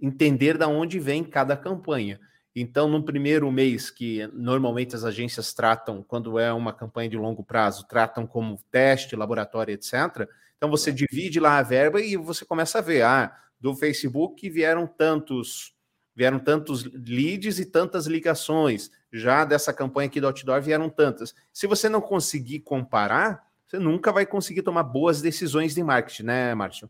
entender 0.00 0.56
da 0.56 0.68
onde 0.68 1.00
vem 1.00 1.24
cada 1.24 1.56
campanha. 1.56 2.20
Então, 2.54 2.86
no 2.86 3.02
primeiro 3.02 3.50
mês, 3.50 3.90
que 3.90 4.28
normalmente 4.32 4.94
as 4.94 5.02
agências 5.02 5.52
tratam, 5.52 6.04
quando 6.04 6.38
é 6.38 6.52
uma 6.52 6.72
campanha 6.72 7.08
de 7.08 7.16
longo 7.16 7.42
prazo, 7.42 7.84
tratam 7.88 8.24
como 8.24 8.62
teste, 8.70 9.16
laboratório, 9.16 9.74
etc. 9.74 10.28
Então, 10.56 10.70
você 10.70 10.92
divide 10.92 11.40
lá 11.40 11.58
a 11.58 11.62
verba 11.62 12.00
e 12.00 12.16
você 12.16 12.44
começa 12.44 12.78
a 12.78 12.82
ver, 12.82 13.02
ah, 13.02 13.36
do 13.58 13.74
Facebook 13.74 14.48
vieram 14.48 14.86
tantos 14.86 15.73
vieram 16.14 16.38
tantos 16.38 16.84
leads 16.84 17.58
e 17.58 17.64
tantas 17.64 18.06
ligações. 18.06 18.90
Já 19.12 19.44
dessa 19.44 19.72
campanha 19.72 20.06
aqui 20.06 20.20
do 20.20 20.26
outdoor 20.26 20.60
vieram 20.60 20.88
tantas. 20.88 21.34
Se 21.52 21.66
você 21.66 21.88
não 21.88 22.00
conseguir 22.00 22.60
comparar, 22.60 23.44
você 23.66 23.78
nunca 23.78 24.12
vai 24.12 24.24
conseguir 24.24 24.62
tomar 24.62 24.84
boas 24.84 25.20
decisões 25.20 25.74
de 25.74 25.82
marketing, 25.82 26.24
né, 26.24 26.54
Márcio? 26.54 26.88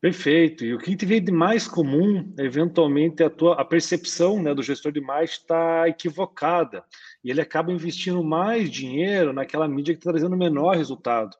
Perfeito. 0.00 0.64
E 0.66 0.74
o 0.74 0.78
que 0.78 1.06
vem 1.06 1.22
de 1.22 1.32
mais 1.32 1.66
comum, 1.66 2.30
eventualmente, 2.38 3.22
a, 3.22 3.30
tua, 3.30 3.58
a 3.58 3.64
percepção 3.64 4.42
né, 4.42 4.54
do 4.54 4.62
gestor 4.62 4.92
de 4.92 5.00
marketing 5.00 5.32
está 5.32 5.88
equivocada. 5.88 6.84
E 7.22 7.30
ele 7.30 7.40
acaba 7.40 7.72
investindo 7.72 8.22
mais 8.22 8.70
dinheiro 8.70 9.32
naquela 9.32 9.66
mídia 9.66 9.94
que 9.94 10.00
está 10.00 10.10
trazendo 10.10 10.36
menor 10.36 10.76
resultado. 10.76 11.34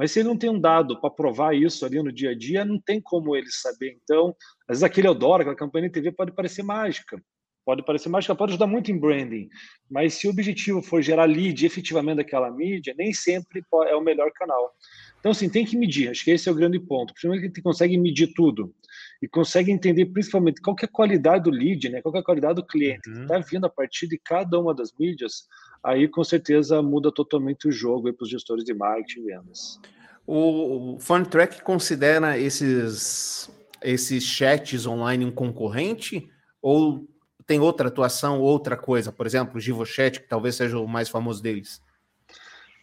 Mas 0.00 0.12
se 0.12 0.20
ele 0.20 0.28
não 0.28 0.36
tem 0.38 0.48
um 0.48 0.58
dado 0.58 0.98
para 0.98 1.10
provar 1.10 1.54
isso 1.54 1.84
ali 1.84 2.02
no 2.02 2.10
dia 2.10 2.30
a 2.30 2.34
dia, 2.34 2.64
não 2.64 2.80
tem 2.80 3.02
como 3.02 3.36
ele 3.36 3.50
saber. 3.50 3.98
Então, 4.02 4.34
às 4.66 4.78
vezes 4.78 4.82
aquele 4.82 5.06
Eudora, 5.06 5.42
aquela 5.42 5.54
campanha 5.54 5.88
de 5.88 5.92
TV 5.92 6.10
pode 6.10 6.32
parecer 6.32 6.62
mágica. 6.62 7.22
Pode 7.66 7.84
parecer 7.84 8.08
mágica, 8.08 8.34
pode 8.34 8.52
ajudar 8.52 8.66
muito 8.66 8.90
em 8.90 8.98
branding. 8.98 9.50
Mas 9.90 10.14
se 10.14 10.26
o 10.26 10.30
objetivo 10.30 10.80
for 10.80 11.02
gerar 11.02 11.26
lead 11.26 11.66
efetivamente 11.66 12.16
daquela 12.16 12.50
mídia, 12.50 12.94
nem 12.96 13.12
sempre 13.12 13.62
é 13.88 13.94
o 13.94 14.00
melhor 14.00 14.32
canal. 14.32 14.72
Então, 15.18 15.32
assim, 15.32 15.50
tem 15.50 15.66
que 15.66 15.76
medir. 15.76 16.08
Acho 16.08 16.24
que 16.24 16.30
esse 16.30 16.48
é 16.48 16.52
o 16.52 16.54
grande 16.54 16.80
ponto. 16.80 17.12
Primeiro 17.12 17.42
que 17.42 17.48
a 17.48 17.50
gente 17.50 17.60
consegue 17.60 17.98
medir 17.98 18.32
tudo 18.32 18.74
e 19.22 19.28
consegue 19.28 19.70
entender 19.70 20.06
principalmente 20.06 20.62
qual 20.62 20.74
é 20.80 20.86
a 20.86 20.88
qualidade 20.88 21.44
do 21.44 21.50
lead, 21.50 21.90
né? 21.90 22.00
qual 22.00 22.16
é 22.16 22.20
a 22.20 22.24
qualidade 22.24 22.54
do 22.54 22.66
cliente 22.66 23.06
uhum. 23.06 23.16
que 23.16 23.20
está 23.20 23.38
vindo 23.38 23.66
a 23.66 23.70
partir 23.70 24.08
de 24.08 24.18
cada 24.18 24.58
uma 24.58 24.74
das 24.74 24.94
mídias. 24.98 25.46
Aí 25.82 26.08
com 26.08 26.22
certeza 26.22 26.82
muda 26.82 27.12
totalmente 27.12 27.68
o 27.68 27.72
jogo 27.72 28.12
para 28.12 28.24
os 28.24 28.30
gestores 28.30 28.64
de 28.64 28.74
marketing 28.74 29.20
e 29.20 29.24
vendas. 29.24 29.80
O 30.26 30.96
FunTrack 31.00 31.62
considera 31.62 32.38
esses, 32.38 33.50
esses 33.82 34.22
chats 34.22 34.86
online 34.86 35.24
um 35.24 35.30
concorrente 35.30 36.28
ou 36.62 37.08
tem 37.46 37.58
outra 37.58 37.88
atuação, 37.88 38.40
outra 38.40 38.76
coisa? 38.76 39.10
Por 39.10 39.26
exemplo, 39.26 39.56
o 39.56 39.60
GivoChat, 39.60 40.20
que 40.20 40.28
talvez 40.28 40.54
seja 40.54 40.78
o 40.78 40.86
mais 40.86 41.08
famoso 41.08 41.42
deles. 41.42 41.82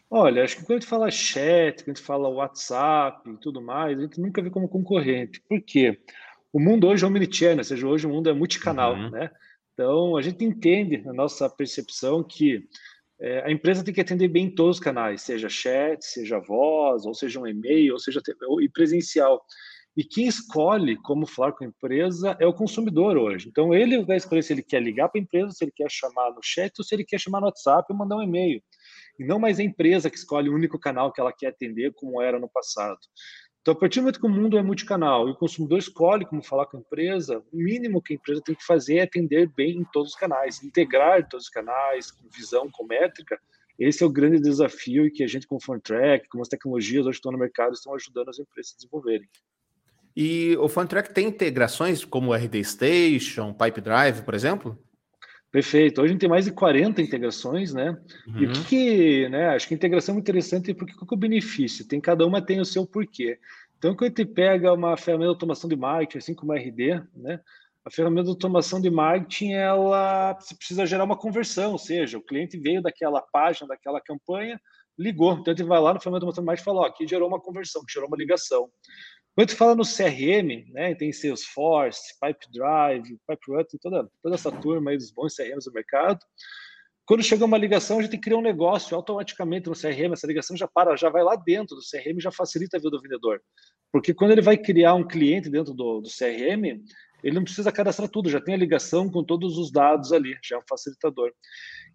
Olha, 0.09 0.43
acho 0.43 0.57
que 0.57 0.63
quando 0.63 0.77
a 0.77 0.79
gente 0.79 0.89
fala 0.89 1.11
chat, 1.11 1.83
quando 1.83 1.95
a 1.95 1.97
gente 1.97 2.05
fala 2.05 2.29
WhatsApp 2.29 3.29
e 3.29 3.37
tudo 3.37 3.61
mais, 3.61 3.97
a 3.97 4.01
gente 4.01 4.19
nunca 4.19 4.41
vê 4.41 4.49
como 4.49 4.67
concorrente. 4.67 5.41
Por 5.47 5.61
quê? 5.61 5.99
O 6.51 6.59
mundo 6.59 6.87
hoje 6.87 7.03
é 7.03 7.07
omnichannel, 7.07 7.59
ou 7.59 7.63
seja, 7.63 7.87
hoje 7.87 8.07
o 8.07 8.09
mundo 8.09 8.29
é 8.29 8.33
multicanal, 8.33 8.93
uhum. 8.93 9.09
né? 9.09 9.31
Então, 9.77 10.17
a 10.17 10.23
gente 10.23 10.43
entende 10.43 10.97
na 10.97 11.13
nossa 11.13 11.47
percepção 11.47 12.23
que 12.23 12.67
é, 13.21 13.43
a 13.45 13.51
empresa 13.51 13.83
tem 13.83 13.93
que 13.93 14.01
atender 14.01 14.27
bem 14.27 14.49
todos 14.49 14.77
os 14.77 14.83
canais, 14.83 15.21
seja 15.21 15.47
chat, 15.47 16.03
seja 16.03 16.39
voz, 16.39 17.05
ou 17.05 17.13
seja 17.13 17.39
um 17.39 17.45
e-mail, 17.45 17.93
ou 17.93 17.99
seja 17.99 18.19
ou, 18.47 18.59
e 18.59 18.67
presencial. 18.67 19.39
E 19.95 20.03
quem 20.03 20.25
escolhe 20.25 20.97
como 21.03 21.27
falar 21.27 21.51
com 21.51 21.63
a 21.63 21.67
empresa 21.67 22.35
é 22.39 22.47
o 22.47 22.53
consumidor 22.53 23.17
hoje. 23.17 23.49
Então, 23.49 23.71
ele 23.71 24.03
vai 24.03 24.17
escolher 24.17 24.41
se 24.41 24.51
ele 24.51 24.63
quer 24.63 24.81
ligar 24.81 25.09
para 25.09 25.21
a 25.21 25.23
empresa, 25.23 25.51
se 25.51 25.63
ele 25.63 25.73
quer 25.75 25.91
chamar 25.91 26.31
no 26.31 26.41
chat, 26.41 26.73
ou 26.79 26.83
se 26.83 26.95
ele 26.95 27.05
quer 27.05 27.19
chamar 27.19 27.39
no 27.39 27.45
WhatsApp 27.45 27.85
ou 27.87 27.95
mandar 27.95 28.17
um 28.17 28.23
e-mail 28.23 28.59
e 29.19 29.25
não 29.25 29.39
mais 29.39 29.59
a 29.59 29.63
empresa 29.63 30.09
que 30.09 30.17
escolhe 30.17 30.49
o 30.49 30.53
único 30.53 30.79
canal 30.79 31.11
que 31.11 31.19
ela 31.19 31.33
quer 31.33 31.47
atender, 31.47 31.93
como 31.95 32.21
era 32.21 32.39
no 32.39 32.49
passado. 32.49 32.99
Então, 33.67 33.75
a 33.75 33.79
partir 33.81 33.99
do 33.99 34.03
momento 34.03 34.19
que 34.21 34.25
o 34.25 34.29
mundo 34.29 34.57
é 34.57 34.63
multicanal 34.63 35.27
e 35.27 35.31
o 35.31 35.35
consumidor 35.35 35.77
escolhe 35.77 36.25
como 36.25 36.41
falar 36.41 36.67
com 36.67 36.77
a 36.77 36.79
empresa, 36.79 37.43
o 37.51 37.57
mínimo 37.57 38.01
que 38.01 38.13
a 38.13 38.15
empresa 38.15 38.41
tem 38.41 38.55
que 38.55 38.63
fazer 38.63 38.99
é 38.99 39.01
atender 39.01 39.51
bem 39.57 39.79
em 39.79 39.83
todos 39.91 40.11
os 40.13 40.15
canais, 40.17 40.63
integrar 40.63 41.27
todos 41.27 41.47
os 41.47 41.51
canais, 41.51 42.09
com 42.09 42.29
visão, 42.29 42.69
com 42.71 42.85
métrica. 42.85 43.37
Esse 43.77 44.03
é 44.03 44.05
o 44.05 44.09
grande 44.09 44.39
desafio 44.39 45.11
que 45.11 45.21
a 45.21 45.27
gente, 45.27 45.45
com 45.45 45.57
o 45.57 45.61
FunTrack, 45.61 46.29
com 46.29 46.41
as 46.41 46.47
tecnologias 46.47 47.05
hoje 47.05 47.17
estão 47.17 47.29
no 47.29 47.37
mercado, 47.37 47.73
estão 47.73 47.93
ajudando 47.93 48.29
as 48.29 48.39
empresas 48.39 48.71
a 48.71 48.75
desenvolverem. 48.77 49.27
E 50.15 50.55
o 50.61 50.69
FunTrack 50.69 51.13
tem 51.13 51.27
integrações 51.27 52.05
como 52.05 52.33
RD 52.33 52.63
Station, 52.63 53.53
Pipe 53.53 53.81
Drive, 53.81 54.21
por 54.21 54.33
exemplo? 54.33 54.81
Perfeito. 55.57 55.99
Hoje 55.99 56.09
a 56.09 56.11
gente 56.11 56.19
tem 56.19 56.29
mais 56.29 56.45
de 56.45 56.51
40 56.51 57.01
integrações, 57.01 57.73
né? 57.73 57.99
Uhum. 58.27 58.41
E 58.43 58.45
o 58.45 58.51
que, 58.51 58.63
que, 58.65 59.29
né? 59.29 59.49
Acho 59.55 59.67
que 59.67 59.73
a 59.73 59.77
integração 59.77 60.13
é 60.13 60.15
muito 60.17 60.25
interessante 60.29 60.71
porque 60.71 60.93
qual 60.93 61.07
que 61.07 61.15
é 61.15 61.17
o 61.17 61.19
benefício? 61.19 61.87
Tem 61.87 61.99
cada 61.99 62.27
uma 62.27 62.45
tem 62.45 62.61
o 62.61 62.65
seu 62.65 62.85
porquê. 62.85 63.39
Então, 63.75 63.95
quando 63.95 64.03
a 64.03 64.21
gente 64.21 64.25
pega 64.25 64.71
uma 64.71 64.95
ferramenta 64.95 65.29
de 65.29 65.33
automação 65.33 65.67
de 65.67 65.75
marketing, 65.75 66.17
assim 66.19 66.35
como 66.35 66.53
a 66.53 66.57
RD, 66.57 67.01
né? 67.15 67.39
A 67.83 67.89
ferramenta 67.89 68.25
de 68.25 68.29
automação 68.29 68.79
de 68.79 68.91
marketing, 68.91 69.53
ela 69.53 70.37
precisa 70.59 70.85
gerar 70.85 71.05
uma 71.05 71.17
conversão, 71.17 71.71
ou 71.71 71.79
seja, 71.79 72.19
o 72.19 72.23
cliente 72.23 72.55
veio 72.59 72.79
daquela 72.79 73.19
página, 73.19 73.67
daquela 73.67 73.99
campanha, 73.99 74.61
ligou. 74.95 75.33
Então, 75.33 75.51
a 75.51 75.57
gente 75.57 75.65
vai 75.65 75.79
lá 75.79 75.91
no 75.91 75.99
ferramenta 75.99 76.19
de 76.19 76.29
automação 76.29 76.43
de 76.43 76.45
marketing 76.45 76.61
e 76.61 76.65
fala, 76.65 76.81
ó, 76.81 76.85
aqui 76.85 77.07
gerou 77.07 77.27
uma 77.27 77.41
conversão, 77.41 77.83
que 77.83 77.91
gerou 77.91 78.07
uma 78.07 78.17
ligação. 78.17 78.69
Quando 79.37 79.55
fala 79.55 79.75
no 79.75 79.83
CRM, 79.83 80.65
né, 80.71 80.95
tem 80.95 81.13
Salesforce, 81.13 82.15
Pipedrive, 82.19 83.19
PipeRutter, 83.27 83.79
toda, 83.79 84.09
toda 84.23 84.33
essa 84.33 84.51
turma 84.51 84.89
aí 84.89 84.97
dos 84.97 85.11
bons 85.11 85.35
CRMs 85.35 85.65
do 85.65 85.71
mercado. 85.71 86.25
Quando 87.05 87.21
chega 87.21 87.45
uma 87.45 87.55
ligação, 87.55 87.99
a 87.99 88.01
gente 88.01 88.17
cria 88.17 88.35
um 88.35 88.41
negócio 88.41 88.97
automaticamente 88.97 89.69
no 89.69 89.75
CRM, 89.75 90.11
essa 90.11 90.25
ligação 90.25 90.57
já 90.57 90.67
para, 90.67 90.95
já 90.95 91.11
vai 91.11 91.23
lá 91.23 91.35
dentro 91.35 91.75
do 91.75 91.83
CRM, 91.83 92.19
já 92.19 92.31
facilita 92.31 92.77
a 92.77 92.79
vida 92.79 92.89
do 92.89 92.99
vendedor. 92.99 93.39
Porque 93.91 94.11
quando 94.11 94.31
ele 94.31 94.41
vai 94.41 94.57
criar 94.57 94.95
um 94.95 95.07
cliente 95.07 95.51
dentro 95.51 95.71
do, 95.71 96.01
do 96.01 96.09
CRM, 96.09 96.83
ele 97.23 97.35
não 97.35 97.43
precisa 97.43 97.71
cadastrar 97.71 98.09
tudo, 98.09 98.31
já 98.31 98.41
tem 98.41 98.55
a 98.55 98.57
ligação 98.57 99.07
com 99.07 99.23
todos 99.23 99.55
os 99.59 99.71
dados 99.71 100.11
ali, 100.11 100.35
já 100.43 100.55
é 100.55 100.59
um 100.59 100.67
facilitador. 100.67 101.31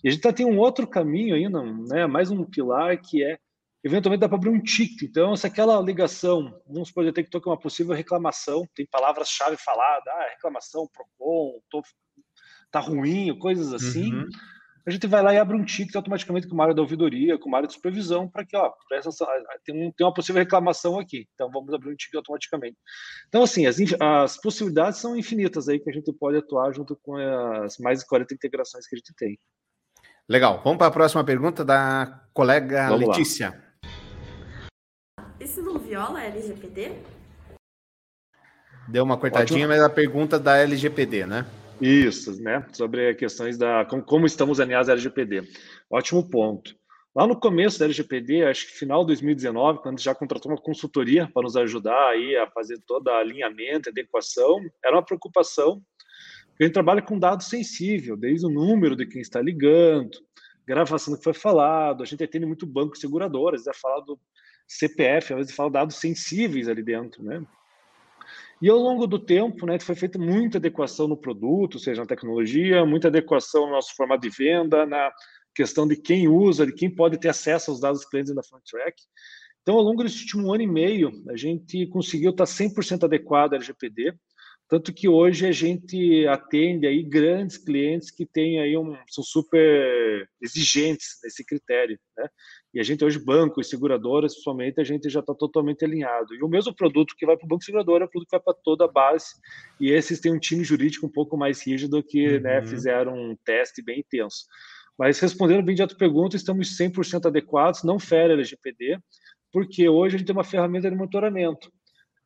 E 0.04 0.08
a 0.08 0.12
gente 0.12 0.22
tá, 0.22 0.32
tem 0.32 0.46
um 0.46 0.60
outro 0.60 0.86
caminho 0.86 1.34
ainda, 1.34 1.60
né, 1.60 2.06
mais 2.06 2.30
um 2.30 2.44
pilar 2.44 3.00
que 3.00 3.20
é 3.24 3.36
eventualmente 3.84 4.20
dá 4.20 4.28
para 4.28 4.36
abrir 4.36 4.50
um 4.50 4.62
ticket. 4.62 5.02
Então, 5.02 5.34
se 5.36 5.46
aquela 5.46 5.80
ligação, 5.80 6.54
vamos 6.66 6.88
supor, 6.88 7.04
detectou 7.04 7.40
que 7.40 7.48
é 7.48 7.52
uma 7.52 7.58
possível 7.58 7.94
reclamação, 7.94 8.66
tem 8.74 8.86
palavras-chave 8.86 9.56
faladas, 9.56 10.06
ah, 10.06 10.28
reclamação, 10.30 10.88
PROCON, 10.92 11.60
tô, 11.68 11.82
tá 12.70 12.80
ruim, 12.80 13.36
coisas 13.38 13.72
assim, 13.74 14.12
uhum. 14.12 14.28
a 14.86 14.90
gente 14.90 15.06
vai 15.06 15.20
lá 15.20 15.34
e 15.34 15.38
abre 15.38 15.56
um 15.56 15.64
ticket 15.64 15.96
automaticamente 15.96 16.46
com 16.46 16.54
uma 16.54 16.62
área 16.62 16.74
da 16.74 16.80
ouvidoria, 16.80 17.36
com 17.36 17.48
uma 17.48 17.58
área 17.58 17.66
de 17.66 17.74
supervisão, 17.74 18.28
para 18.28 18.46
que, 18.46 18.56
ó, 18.56 18.72
essa, 18.92 19.10
tem, 19.64 19.74
um, 19.74 19.90
tem 19.90 20.06
uma 20.06 20.14
possível 20.14 20.40
reclamação 20.40 20.98
aqui, 20.98 21.26
então 21.34 21.50
vamos 21.50 21.74
abrir 21.74 21.90
um 21.90 21.96
ticket 21.96 22.14
automaticamente. 22.14 22.76
Então, 23.26 23.42
assim, 23.42 23.66
as, 23.66 23.78
as 24.00 24.40
possibilidades 24.40 25.00
são 25.00 25.16
infinitas 25.16 25.68
aí 25.68 25.80
que 25.80 25.90
a 25.90 25.92
gente 25.92 26.12
pode 26.12 26.38
atuar 26.38 26.72
junto 26.72 26.96
com 27.02 27.16
as 27.16 27.78
mais 27.78 27.98
de 27.98 28.06
40 28.06 28.32
integrações 28.32 28.86
que 28.86 28.94
a 28.94 28.98
gente 28.98 29.12
tem. 29.16 29.36
Legal. 30.28 30.62
Vamos 30.62 30.78
para 30.78 30.86
a 30.86 30.90
próxima 30.90 31.24
pergunta 31.24 31.64
da 31.64 32.24
colega 32.32 32.88
Vamos 32.88 33.08
Letícia. 33.08 33.50
Lá. 33.50 33.61
Viola 35.92 36.20
a 36.20 36.24
LGPD? 36.24 36.90
Deu 38.88 39.04
uma 39.04 39.18
cortadinha, 39.18 39.66
Ótimo. 39.66 39.74
mas 39.74 39.82
a 39.82 39.90
pergunta 39.90 40.38
da 40.38 40.56
LGPD, 40.56 41.26
né? 41.26 41.46
Isso, 41.78 42.42
né? 42.42 42.66
Sobre 42.72 43.14
questões 43.14 43.58
da 43.58 43.84
como, 43.84 44.02
como 44.02 44.24
estamos 44.24 44.58
alinhados 44.58 44.88
à 44.88 44.92
LGPD. 44.92 45.42
Ótimo 45.90 46.26
ponto. 46.26 46.74
Lá 47.14 47.26
no 47.26 47.38
começo 47.38 47.78
da 47.78 47.84
LGPD, 47.84 48.42
acho 48.42 48.68
que 48.68 48.72
final 48.72 49.02
de 49.02 49.08
2019, 49.08 49.80
quando 49.80 50.00
já 50.00 50.14
contratou 50.14 50.50
uma 50.50 50.58
consultoria 50.58 51.28
para 51.30 51.42
nos 51.42 51.58
ajudar 51.58 52.08
aí 52.08 52.38
a 52.38 52.46
fazer 52.46 52.80
todo 52.86 53.08
o 53.08 53.10
alinhamento, 53.10 53.90
adequação, 53.90 54.60
era 54.82 54.96
uma 54.96 55.04
preocupação. 55.04 55.82
A 56.58 56.64
gente 56.64 56.72
trabalha 56.72 57.02
com 57.02 57.18
dados 57.18 57.50
sensíveis, 57.50 58.18
desde 58.18 58.46
o 58.46 58.50
número 58.50 58.96
de 58.96 59.04
quem 59.04 59.20
está 59.20 59.42
ligando, 59.42 60.16
gravação 60.66 61.12
do 61.12 61.18
que 61.18 61.24
foi 61.24 61.34
falado, 61.34 62.02
a 62.02 62.06
gente 62.06 62.24
atende 62.24 62.46
muito 62.46 62.66
banco 62.66 62.96
e 62.96 62.98
seguradoras, 62.98 63.66
é 63.66 63.74
falado 63.74 64.18
CPF, 64.78 65.32
às 65.32 65.38
vezes 65.38 65.54
fala 65.54 65.70
dados 65.70 65.96
sensíveis 65.96 66.68
ali 66.68 66.82
dentro, 66.82 67.22
né? 67.22 67.44
E 68.60 68.68
ao 68.68 68.78
longo 68.78 69.08
do 69.08 69.18
tempo, 69.18 69.66
né, 69.66 69.78
foi 69.80 69.96
feita 69.96 70.18
muita 70.18 70.58
adequação 70.58 71.08
no 71.08 71.16
produto, 71.16 71.80
seja 71.80 72.02
na 72.02 72.06
tecnologia, 72.06 72.86
muita 72.86 73.08
adequação 73.08 73.66
no 73.66 73.72
nosso 73.72 73.94
formato 73.96 74.22
de 74.22 74.30
venda, 74.30 74.86
na 74.86 75.10
questão 75.52 75.86
de 75.86 75.96
quem 75.96 76.28
usa, 76.28 76.64
de 76.64 76.72
quem 76.72 76.88
pode 76.88 77.18
ter 77.18 77.28
acesso 77.28 77.72
aos 77.72 77.80
dados 77.80 78.00
dos 78.00 78.08
clientes 78.08 78.32
da 78.32 78.42
FrontTrack. 78.42 78.94
Então, 79.62 79.76
ao 79.76 79.82
longo 79.82 80.02
desse 80.02 80.20
último 80.20 80.52
ano 80.52 80.62
e 80.62 80.66
meio, 80.66 81.10
a 81.28 81.36
gente 81.36 81.86
conseguiu 81.88 82.30
estar 82.30 82.44
100% 82.44 83.04
adequado 83.04 83.54
à 83.54 83.56
LGPD, 83.56 84.14
tanto 84.72 84.90
que 84.90 85.06
hoje 85.06 85.46
a 85.46 85.52
gente 85.52 86.26
atende 86.26 86.86
aí 86.86 87.02
grandes 87.02 87.58
clientes 87.58 88.10
que 88.10 88.24
têm 88.24 88.58
aí 88.58 88.74
um, 88.74 88.96
são 89.06 89.22
super 89.22 90.26
exigentes 90.40 91.18
nesse 91.22 91.44
critério, 91.44 91.98
né? 92.16 92.26
E 92.72 92.80
a 92.80 92.82
gente 92.82 93.04
hoje, 93.04 93.22
banco 93.22 93.60
e 93.60 93.64
seguradoras, 93.64 94.32
principalmente, 94.32 94.80
a 94.80 94.84
gente 94.84 95.10
já 95.10 95.20
está 95.20 95.34
totalmente 95.34 95.84
alinhado. 95.84 96.34
E 96.34 96.42
o 96.42 96.48
mesmo 96.48 96.74
produto 96.74 97.14
que 97.18 97.26
vai 97.26 97.36
para 97.36 97.44
o 97.44 97.48
banco 97.48 97.62
segurador 97.62 98.00
é 98.00 98.06
o 98.06 98.08
produto 98.08 98.30
que 98.30 98.36
vai 98.38 98.42
para 98.42 98.58
toda 98.64 98.86
a 98.86 98.90
base. 98.90 99.26
E 99.78 99.90
esses 99.90 100.20
têm 100.20 100.32
um 100.32 100.38
time 100.38 100.64
jurídico 100.64 101.04
um 101.04 101.12
pouco 101.12 101.36
mais 101.36 101.60
rígido 101.66 102.02
que 102.02 102.40
né, 102.40 102.60
uhum. 102.60 102.62
né, 102.62 102.66
fizeram 102.66 103.12
um 103.14 103.36
teste 103.44 103.82
bem 103.82 104.00
intenso. 104.00 104.46
Mas 104.98 105.20
respondendo 105.20 105.66
bem 105.66 105.74
de 105.74 105.82
outra 105.82 105.98
pergunta, 105.98 106.34
estamos 106.34 106.78
100% 106.78 107.26
adequados, 107.26 107.84
não 107.84 107.98
fere 107.98 108.32
a 108.32 108.36
LGPD, 108.36 108.98
porque 109.52 109.86
hoje 109.86 110.16
a 110.16 110.18
gente 110.18 110.26
tem 110.28 110.34
uma 110.34 110.42
ferramenta 110.42 110.90
de 110.90 110.96
monitoramento. 110.96 111.70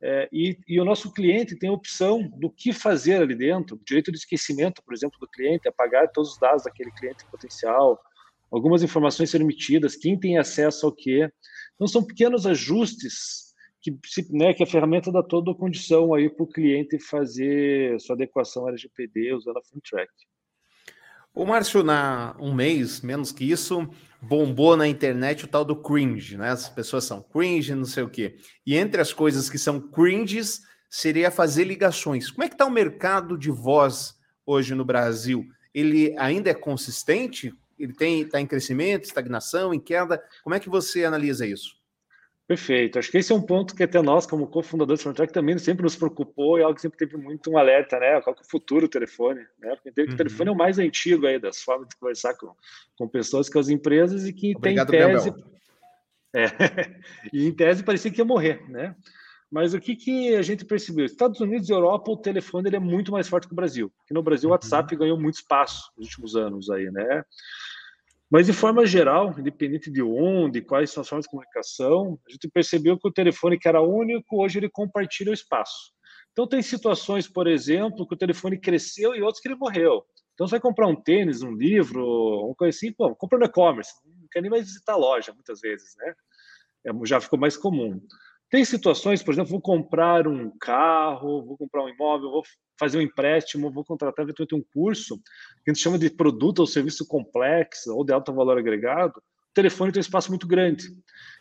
É, 0.01 0.29
e, 0.31 0.57
e, 0.67 0.79
o 0.79 0.85
nosso 0.85 1.11
cliente 1.11 1.57
tem 1.57 1.69
a 1.69 1.73
opção 1.73 2.21
do 2.37 2.51
que 2.51 2.71
fazer 2.71 3.21
ali 3.21 3.35
dentro, 3.35 3.79
direito 3.83 4.11
de 4.11 4.17
esquecimento, 4.17 4.83
por 4.83 4.93
exemplo, 4.93 5.19
do 5.19 5.27
cliente, 5.27 5.67
apagar 5.67 6.11
todos 6.11 6.33
os 6.33 6.39
dados 6.39 6.63
daquele 6.63 6.91
cliente 6.91 7.25
potencial, 7.31 7.99
algumas 8.51 8.83
informações 8.83 9.31
serem 9.31 9.45
emitidas, 9.45 9.95
quem 9.95 10.19
tem 10.19 10.37
acesso 10.37 10.85
ao 10.85 10.91
quê. 10.91 11.29
Então, 11.75 11.87
são 11.87 12.05
pequenos 12.05 12.45
ajustes 12.45 13.47
que, 13.81 13.91
né, 14.31 14.53
que 14.53 14.63
a 14.63 14.67
ferramenta 14.67 15.11
dá 15.11 15.23
toda 15.23 15.51
a 15.51 15.55
condição 15.55 16.13
aí 16.13 16.29
para 16.29 16.43
o 16.43 16.47
cliente 16.47 16.99
fazer 16.99 17.99
sua 17.99 18.15
adequação 18.15 18.67
LGPD 18.67 19.33
usando 19.33 19.57
a 19.57 19.63
FinTrack. 19.63 20.11
O 21.37 21.45
Márcio, 21.45 21.83
na 21.83 22.35
um 22.39 22.51
mês, 22.51 23.01
menos 23.01 23.31
que 23.31 23.47
isso, 23.47 23.87
bombou 24.19 24.75
na 24.75 24.87
internet 24.87 25.45
o 25.45 25.47
tal 25.47 25.63
do 25.63 25.75
cringe, 25.75 26.35
né? 26.35 26.49
As 26.49 26.67
pessoas 26.67 27.03
são 27.03 27.21
cringe, 27.21 27.75
não 27.75 27.85
sei 27.85 28.01
o 28.01 28.09
quê. 28.09 28.37
E 28.65 28.75
entre 28.75 28.99
as 28.99 29.13
coisas 29.13 29.47
que 29.47 29.59
são 29.59 29.79
cringes, 29.79 30.63
seria 30.89 31.29
fazer 31.29 31.65
ligações. 31.65 32.31
Como 32.31 32.43
é 32.43 32.47
que 32.47 32.55
está 32.55 32.65
o 32.65 32.71
mercado 32.71 33.37
de 33.37 33.51
voz 33.51 34.15
hoje 34.47 34.73
no 34.73 34.83
Brasil? 34.83 35.45
Ele 35.75 36.15
ainda 36.17 36.49
é 36.49 36.55
consistente? 36.55 37.53
Ele 37.77 37.93
tem 37.93 38.21
está 38.21 38.41
em 38.41 38.47
crescimento, 38.47 39.05
estagnação, 39.05 39.75
em 39.75 39.79
queda? 39.79 40.19
Como 40.43 40.55
é 40.55 40.59
que 40.59 40.71
você 40.71 41.05
analisa 41.05 41.45
isso? 41.45 41.76
Perfeito. 42.47 42.97
Acho 42.97 43.11
que 43.11 43.17
esse 43.17 43.33
é 43.33 43.35
um 43.35 43.41
ponto 43.41 43.75
que 43.75 43.83
até 43.83 44.01
nós, 44.01 44.25
como 44.25 44.47
cofundadores 44.47 45.01
do 45.01 45.03
Fronttrack, 45.03 45.33
também 45.33 45.57
sempre 45.57 45.83
nos 45.83 45.97
preocupou 45.97 46.57
e 46.57 46.63
algo 46.63 46.75
que 46.75 46.81
sempre 46.81 46.97
teve 46.97 47.17
muito 47.17 47.51
um 47.51 47.57
alerta, 47.57 47.99
né? 47.99 48.21
Qual 48.21 48.33
é 48.33 48.39
o 48.39 48.49
futuro 48.49 48.87
do 48.87 48.89
telefone? 48.89 49.45
Né? 49.59 49.75
Porque 49.83 50.01
uhum. 50.01 50.13
o 50.13 50.15
telefone 50.15 50.49
é 50.49 50.53
o 50.53 50.57
mais 50.57 50.79
antigo 50.79 51.27
aí 51.27 51.37
das 51.37 51.61
formas 51.61 51.89
de 51.89 51.97
conversar 51.97 52.35
com, 52.35 52.55
com 52.97 53.07
pessoas, 53.09 53.49
com 53.49 53.59
as 53.59 53.67
empresas 53.67 54.25
e 54.25 54.31
que 54.31 54.55
Obrigado, 54.55 54.89
tem 54.89 54.99
tese... 55.01 55.33
É, 56.33 56.45
e 57.33 57.47
em 57.47 57.51
tese 57.51 57.83
parecia 57.83 58.11
que 58.11 58.21
ia 58.21 58.25
morrer, 58.25 58.63
né? 58.69 58.95
Mas 59.51 59.73
o 59.73 59.79
que, 59.79 59.95
que 59.95 60.33
a 60.35 60.41
gente 60.41 60.63
percebeu? 60.63 61.05
Estados 61.05 61.41
Unidos 61.41 61.67
e 61.67 61.73
Europa, 61.73 62.11
o 62.11 62.17
telefone 62.17 62.69
ele 62.69 62.75
é 62.77 62.79
muito 62.79 63.11
mais 63.11 63.27
forte 63.27 63.47
que 63.47 63.53
o 63.53 63.55
Brasil. 63.55 63.91
Aqui 64.05 64.13
no 64.13 64.23
Brasil, 64.23 64.47
o 64.47 64.51
uhum. 64.51 64.53
WhatsApp 64.53 64.95
ganhou 64.95 65.19
muito 65.19 65.35
espaço 65.35 65.91
nos 65.97 66.07
últimos 66.07 66.35
anos 66.37 66.69
aí, 66.69 66.89
né? 66.91 67.25
Mas, 68.29 68.45
de 68.45 68.53
forma 68.53 68.85
geral, 68.85 69.33
independente 69.39 69.89
de 69.89 70.03
onde, 70.03 70.61
quais 70.61 70.91
são 70.91 71.01
as 71.01 71.07
formas 71.07 71.25
de 71.25 71.29
comunicação, 71.29 72.19
a 72.27 72.31
gente 72.31 72.49
percebeu 72.49 72.99
que 72.99 73.07
o 73.07 73.11
telefone 73.11 73.57
que 73.57 73.67
era 73.67 73.81
único, 73.81 74.43
hoje 74.43 74.59
ele 74.59 74.69
compartilha 74.69 75.31
o 75.31 75.33
espaço. 75.33 75.93
Então, 76.31 76.47
tem 76.47 76.61
situações, 76.61 77.27
por 77.27 77.47
exemplo, 77.47 78.07
que 78.07 78.13
o 78.13 78.17
telefone 78.17 78.59
cresceu 78.59 79.15
e 79.15 79.21
outros 79.21 79.41
que 79.41 79.47
ele 79.47 79.55
morreu. 79.55 80.03
Então, 80.33 80.45
você 80.45 80.51
vai 80.51 80.59
comprar 80.59 80.87
um 80.87 80.95
tênis, 80.95 81.41
um 81.41 81.53
livro, 81.53 82.05
uma 82.45 82.53
coisa 82.53 82.75
assim, 82.75 82.91
pô, 82.93 83.15
compra 83.15 83.39
no 83.39 83.45
e-commerce. 83.45 83.91
Não 84.05 84.27
quer 84.31 84.41
nem 84.41 84.51
mais 84.51 84.65
visitar 84.65 84.93
a 84.93 84.97
loja, 84.97 85.33
muitas 85.33 85.61
vezes, 85.61 85.95
né? 85.97 86.13
É, 86.85 86.91
já 87.05 87.19
ficou 87.19 87.39
mais 87.39 87.57
comum. 87.57 87.99
Tem 88.49 88.63
situações, 88.63 89.23
por 89.23 89.33
exemplo, 89.33 89.51
vou 89.51 89.61
comprar 89.61 90.27
um 90.27 90.51
carro, 90.59 91.43
vou 91.43 91.57
comprar 91.57 91.83
um 91.83 91.89
imóvel, 91.89 92.29
vou 92.29 92.43
fazer 92.79 92.97
um 92.97 93.01
empréstimo, 93.01 93.71
vou 93.71 93.83
contratar 93.83 94.23
eventualmente 94.23 94.55
um 94.55 94.63
curso 94.73 95.17
que 95.63 95.71
a 95.71 95.73
gente 95.73 95.81
chama 95.81 95.97
de 95.97 96.09
produto 96.09 96.59
ou 96.59 96.67
serviço 96.67 97.07
complexo 97.07 97.95
ou 97.95 98.03
de 98.03 98.13
alto 98.13 98.33
valor 98.33 98.57
agregado. 98.57 99.17
O 99.17 99.53
telefone 99.53 99.91
tem 99.91 99.99
um 99.99 100.01
espaço 100.01 100.29
muito 100.29 100.47
grande. 100.47 100.87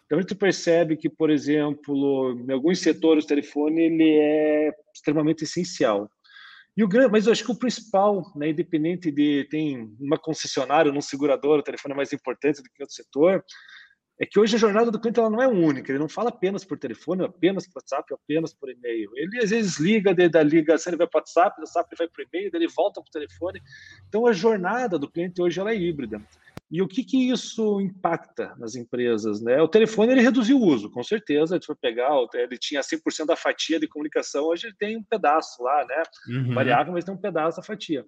Então 0.04 0.18
a 0.18 0.20
gente 0.20 0.34
percebe 0.34 0.96
que, 0.96 1.08
por 1.08 1.30
exemplo, 1.30 2.38
em 2.48 2.52
alguns 2.52 2.78
setores 2.78 3.24
o 3.24 3.28
telefone 3.28 3.82
ele 3.82 4.10
é 4.10 4.72
extremamente 4.94 5.44
essencial. 5.44 6.08
E 6.76 6.84
o 6.84 6.88
grande, 6.88 7.10
mas 7.10 7.26
eu 7.26 7.32
acho 7.32 7.44
que 7.44 7.50
o 7.50 7.58
principal, 7.58 8.22
né, 8.36 8.50
independente 8.50 9.10
de 9.10 9.46
tem 9.50 9.90
uma 9.98 10.18
concessionária, 10.18 10.92
um 10.92 11.00
segurador, 11.00 11.58
o 11.58 11.62
telefone 11.62 11.94
é 11.94 11.96
mais 11.96 12.12
importante 12.12 12.62
do 12.62 12.68
que 12.68 12.82
outro 12.82 12.94
setor, 12.94 13.42
é 14.18 14.24
que 14.24 14.38
hoje 14.40 14.56
a 14.56 14.58
jornada 14.58 14.90
do 14.90 14.98
cliente 14.98 15.20
ela 15.20 15.28
não 15.28 15.42
é 15.42 15.46
única, 15.46 15.92
ele 15.92 15.98
não 15.98 16.08
fala 16.08 16.30
apenas 16.30 16.64
por 16.64 16.78
telefone, 16.78 17.24
apenas 17.24 17.66
por 17.66 17.80
WhatsApp, 17.80 18.14
apenas 18.14 18.54
por 18.54 18.70
e-mail. 18.70 19.10
Ele 19.14 19.38
às 19.42 19.50
vezes 19.50 19.78
liga, 19.78 20.14
da 20.14 20.42
ligação 20.42 20.90
ele 20.90 20.98
vai 20.98 21.06
para 21.06 21.18
o 21.18 21.20
WhatsApp, 21.20 21.56
do 21.56 21.64
WhatsApp 21.64 21.88
ele 21.90 21.98
vai 21.98 22.08
para 22.08 22.22
o 22.22 22.26
e-mail, 22.26 22.50
ele 22.54 22.68
volta 22.68 23.00
para 23.00 23.08
o 23.08 23.12
telefone. 23.12 23.60
Então 24.08 24.26
a 24.26 24.32
jornada 24.32 24.98
do 24.98 25.10
cliente 25.10 25.42
hoje 25.42 25.60
ela 25.60 25.70
é 25.70 25.76
híbrida. 25.76 26.20
E 26.68 26.82
o 26.82 26.88
que, 26.88 27.04
que 27.04 27.30
isso 27.30 27.80
impacta 27.80 28.54
nas 28.58 28.74
empresas? 28.74 29.40
Né? 29.40 29.62
O 29.62 29.68
telefone 29.68 30.12
ele 30.12 30.20
reduziu 30.20 30.58
o 30.58 30.66
uso, 30.66 30.90
com 30.90 31.02
certeza. 31.02 31.54
Gente 31.54 31.66
foi 31.66 31.76
pegar, 31.76 32.10
ele 32.34 32.58
tinha 32.58 32.80
100% 32.80 33.24
da 33.24 33.36
fatia 33.36 33.78
de 33.78 33.86
comunicação, 33.86 34.44
hoje 34.46 34.66
ele 34.66 34.74
tem 34.76 34.96
um 34.96 35.04
pedaço 35.04 35.62
lá, 35.62 35.84
né? 35.86 36.02
Uhum. 36.28 36.54
Variável, 36.54 36.92
mas 36.92 37.04
tem 37.04 37.14
um 37.14 37.20
pedaço 37.20 37.58
da 37.58 37.62
fatia. 37.62 38.04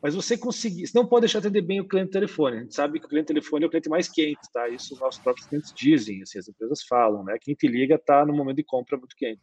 Mas 0.00 0.14
você 0.14 0.38
conseguir, 0.38 0.86
você 0.86 0.96
não 0.96 1.06
pode 1.06 1.22
deixar 1.22 1.40
de 1.40 1.48
atender 1.48 1.62
bem 1.62 1.80
o 1.80 1.88
cliente 1.88 2.12
telefone. 2.12 2.56
A 2.56 2.60
gente 2.60 2.74
sabe 2.74 3.00
que 3.00 3.06
o 3.06 3.08
cliente 3.08 3.26
telefone 3.26 3.64
é 3.64 3.66
o 3.66 3.70
cliente 3.70 3.88
mais 3.88 4.08
quente, 4.08 4.40
tá? 4.52 4.68
Isso 4.68 4.94
os 4.94 5.00
nossos 5.00 5.20
próprios 5.20 5.46
clientes 5.48 5.72
dizem, 5.74 6.22
assim, 6.22 6.38
as 6.38 6.48
empresas 6.48 6.82
falam, 6.82 7.24
né? 7.24 7.36
Quem 7.40 7.54
te 7.54 7.66
liga 7.66 7.96
está 7.96 8.24
no 8.24 8.32
momento 8.32 8.56
de 8.56 8.64
compra 8.64 8.96
muito 8.96 9.16
quente. 9.16 9.42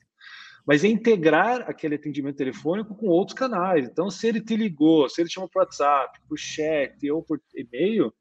Mas 0.66 0.84
é 0.84 0.88
integrar 0.88 1.70
aquele 1.70 1.96
atendimento 1.96 2.38
telefônico 2.38 2.96
com 2.96 3.08
outros 3.08 3.38
canais. 3.38 3.88
Então, 3.88 4.10
se 4.10 4.28
ele 4.28 4.42
te 4.42 4.56
ligou, 4.56 5.08
se 5.10 5.22
ele 5.22 5.30
chamou 5.30 5.50
por 5.50 5.60
WhatsApp, 5.60 6.20
por 6.28 6.40
chat 6.40 7.12
ou 7.12 7.22
por 7.22 7.40
e-mail, 7.54 8.12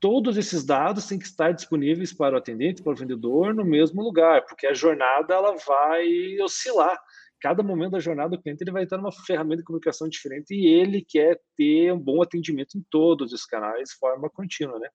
todos 0.00 0.36
esses 0.36 0.64
dados 0.64 1.06
têm 1.06 1.18
que 1.18 1.26
estar 1.26 1.52
disponíveis 1.52 2.12
para 2.12 2.34
o 2.34 2.38
atendente, 2.38 2.82
para 2.82 2.92
o 2.92 2.96
vendedor, 2.96 3.54
no 3.54 3.64
mesmo 3.64 4.02
lugar, 4.02 4.44
porque 4.46 4.66
a 4.66 4.74
jornada 4.74 5.34
ela 5.34 5.54
vai 5.56 6.06
oscilar 6.40 6.98
cada 7.40 7.62
momento 7.62 7.92
da 7.92 8.00
jornada 8.00 8.30
do 8.30 8.42
cliente 8.42 8.62
ele 8.62 8.72
vai 8.72 8.84
estar 8.84 8.96
numa 8.96 9.12
ferramenta 9.12 9.58
de 9.58 9.64
comunicação 9.64 10.08
diferente 10.08 10.54
e 10.54 10.66
ele 10.66 11.04
quer 11.06 11.38
ter 11.56 11.92
um 11.92 11.98
bom 11.98 12.22
atendimento 12.22 12.76
em 12.76 12.84
todos 12.90 13.32
os 13.32 13.44
canais 13.44 13.90
de 13.90 13.96
forma 13.96 14.28
contínua, 14.28 14.78
né? 14.78 14.88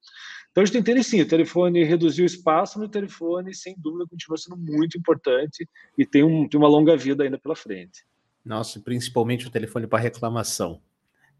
Então 0.51 0.61
a 0.61 0.65
gente 0.65 0.77
entende 0.77 1.03
sim, 1.03 1.21
o 1.21 1.27
telefone 1.27 1.83
reduziu 1.83 2.23
o 2.23 2.27
espaço 2.27 2.79
no 2.79 2.89
telefone, 2.89 3.53
sem 3.53 3.75
dúvida 3.77 4.05
continua 4.09 4.37
sendo 4.37 4.57
muito 4.57 4.97
importante 4.97 5.67
e 5.97 6.05
tem, 6.05 6.23
um, 6.23 6.47
tem 6.47 6.59
uma 6.59 6.69
longa 6.69 6.95
vida 6.95 7.23
ainda 7.23 7.39
pela 7.39 7.55
frente. 7.55 8.05
Nossa, 8.43 8.79
principalmente 8.79 9.47
o 9.47 9.51
telefone 9.51 9.87
para 9.87 9.99
reclamação. 9.99 10.81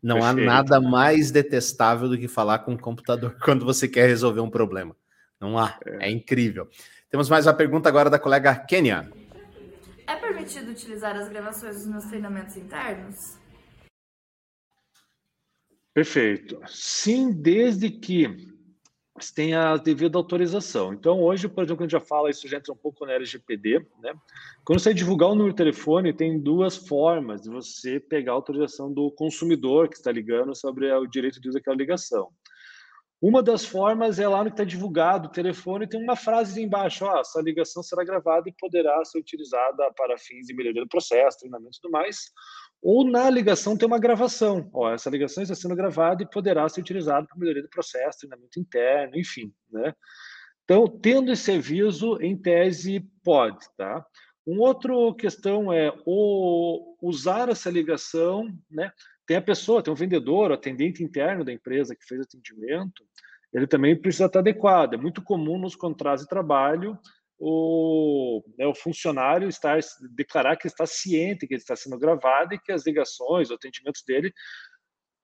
Não 0.02 0.20
Perfeito. 0.20 0.42
há 0.42 0.54
nada 0.54 0.82
mais 0.82 1.32
detestável 1.32 2.10
do 2.10 2.18
que 2.18 2.28
falar 2.28 2.60
com 2.60 2.74
o 2.74 2.80
computador 2.80 3.38
quando 3.44 3.66
você 3.66 3.88
quer 3.88 4.08
resolver 4.08 4.42
um 4.42 4.50
problema. 4.50 4.96
Não 5.40 5.58
há. 5.58 5.78
É, 5.86 6.08
é 6.08 6.12
incrível. 6.12 6.70
Temos 7.10 7.30
mais 7.30 7.46
uma 7.46 7.54
pergunta 7.54 7.88
agora 7.90 8.10
da 8.10 8.18
colega 8.18 8.56
Kenia. 8.56 9.10
Permitido 10.44 10.72
utilizar 10.72 11.16
as 11.16 11.30
gravações 11.30 11.86
nos 11.86 12.06
treinamentos 12.06 12.58
internos? 12.58 13.38
Perfeito. 15.94 16.60
Sim, 16.68 17.32
desde 17.32 17.90
que 17.90 18.52
tenha 19.36 19.72
a 19.72 19.78
devida 19.78 20.18
autorização. 20.18 20.92
Então, 20.92 21.22
hoje, 21.22 21.48
por 21.48 21.64
exemplo, 21.64 21.78
quando 21.78 21.82
a 21.82 21.90
gente 21.90 21.92
já 21.92 22.06
fala, 22.06 22.30
isso 22.30 22.48
já 22.48 22.58
entra 22.58 22.74
um 22.74 22.78
pouco 22.78 23.06
na 23.06 23.14
LGPD, 23.14 23.80
né? 24.02 24.14
Quando 24.66 24.80
você 24.80 24.94
divulgar 24.94 25.30
o 25.30 25.36
número 25.36 25.54
de 25.54 25.58
telefone, 25.58 26.12
tem 26.12 26.40
duas 26.40 26.76
formas 26.76 27.42
de 27.42 27.50
você 27.50 28.00
pegar 28.00 28.32
a 28.32 28.36
autorização 28.36 28.92
do 28.92 29.12
consumidor 29.12 29.88
que 29.88 29.96
está 29.96 30.12
ligando 30.12 30.56
sobre 30.56 30.92
o 30.92 31.06
direito 31.06 31.40
de 31.40 31.48
uso 31.48 31.58
daquela 31.58 31.78
ligação. 31.78 32.30
Uma 33.24 33.42
das 33.42 33.64
formas 33.64 34.20
é 34.20 34.28
lá 34.28 34.40
no 34.44 34.50
que 34.50 34.56
está 34.56 34.66
divulgado 34.66 35.30
o 35.30 35.32
telefone, 35.32 35.88
tem 35.88 36.04
uma 36.04 36.14
frase 36.14 36.62
embaixo: 36.62 37.06
ó, 37.06 37.22
essa 37.22 37.42
ligação 37.42 37.82
será 37.82 38.04
gravada 38.04 38.50
e 38.50 38.54
poderá 38.60 39.02
ser 39.06 39.18
utilizada 39.18 39.90
para 39.94 40.18
fins 40.18 40.48
de 40.48 40.54
melhoria 40.54 40.82
do 40.82 40.90
processo, 40.90 41.40
treinamento 41.40 41.78
e 41.78 41.82
tudo 41.82 41.90
mais. 41.90 42.34
Ou 42.82 43.10
na 43.10 43.30
ligação 43.30 43.78
tem 43.78 43.88
uma 43.88 43.98
gravação: 43.98 44.70
ó, 44.74 44.92
essa 44.92 45.10
ligação 45.10 45.42
está 45.42 45.56
sendo 45.56 45.74
gravada 45.74 46.22
e 46.22 46.30
poderá 46.30 46.68
ser 46.68 46.82
utilizada 46.82 47.26
para 47.26 47.40
melhoria 47.40 47.64
do 47.64 47.70
processo, 47.70 48.20
treinamento 48.20 48.60
interno, 48.60 49.18
enfim. 49.18 49.54
Né? 49.72 49.94
Então, 50.66 50.86
tendo 50.86 51.32
esse 51.32 51.50
aviso, 51.50 52.18
em 52.22 52.36
tese, 52.36 53.10
pode. 53.24 53.66
Tá? 53.78 54.06
Uma 54.46 54.68
outra 54.68 54.94
questão 55.18 55.72
é 55.72 55.94
o 56.06 56.98
usar 57.02 57.48
essa 57.48 57.70
ligação, 57.70 58.50
né? 58.70 58.92
Tem 59.26 59.38
a 59.38 59.42
pessoa, 59.42 59.82
tem 59.82 59.94
o 59.94 59.96
vendedor, 59.96 60.52
o 60.52 60.54
atendente 60.54 61.04
interno 61.04 61.44
da 61.44 61.54
empresa 61.54 61.96
que 61.96 62.06
fez 62.06 62.22
atendimento, 62.22 63.04
ele 63.54 63.68
também 63.68 64.00
precisa 64.00 64.26
estar 64.26 64.40
adequado. 64.40 64.96
É 64.96 64.98
muito 64.98 65.22
comum 65.24 65.58
nos 65.58 65.76
contratos 65.76 66.24
de 66.24 66.30
trabalho 66.30 66.98
o, 67.40 68.44
né, 68.58 68.66
o 68.66 68.74
funcionário 68.74 69.50
estar, 69.50 69.80
declarar 70.16 70.56
que 70.56 70.68
está 70.68 70.86
ciente 70.86 71.46
que 71.48 71.54
ele 71.54 71.62
está 71.62 71.76
sendo 71.76 71.98
gravado 71.98 72.54
e 72.54 72.60
que 72.60 72.72
as 72.72 72.86
ligações, 72.86 73.50
os 73.50 73.56
atendimentos 73.56 74.04
dele 74.08 74.34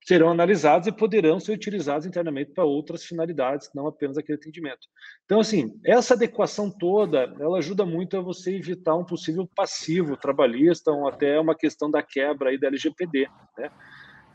serão 0.06 0.30
analisados 0.30 0.88
e 0.88 0.92
poderão 0.92 1.40
ser 1.40 1.54
utilizados 1.54 2.06
internamente 2.06 2.52
para 2.52 2.64
outras 2.64 3.04
finalidades, 3.04 3.70
não 3.76 3.88
apenas 3.88 4.18
aquele 4.18 4.38
atendimento. 4.38 4.88
Então, 5.26 5.40
assim, 5.40 5.80
essa 5.86 6.14
adequação 6.14 6.72
toda, 6.72 7.34
ela 7.40 7.60
ajuda 7.60 7.86
muito 7.86 8.18
a 8.18 8.22
você 8.22 8.56
evitar 8.56 8.96
um 8.96 9.06
possível 9.06 9.48
passivo 9.56 10.18
trabalhista 10.18 10.92
ou 10.92 11.08
até 11.08 11.40
uma 11.40 11.56
questão 11.56 11.92
da 11.92 12.02
quebra 12.02 12.50
aí 12.50 12.60
da 12.60 12.68
LGPD, 12.68 13.28
né? 13.58 13.70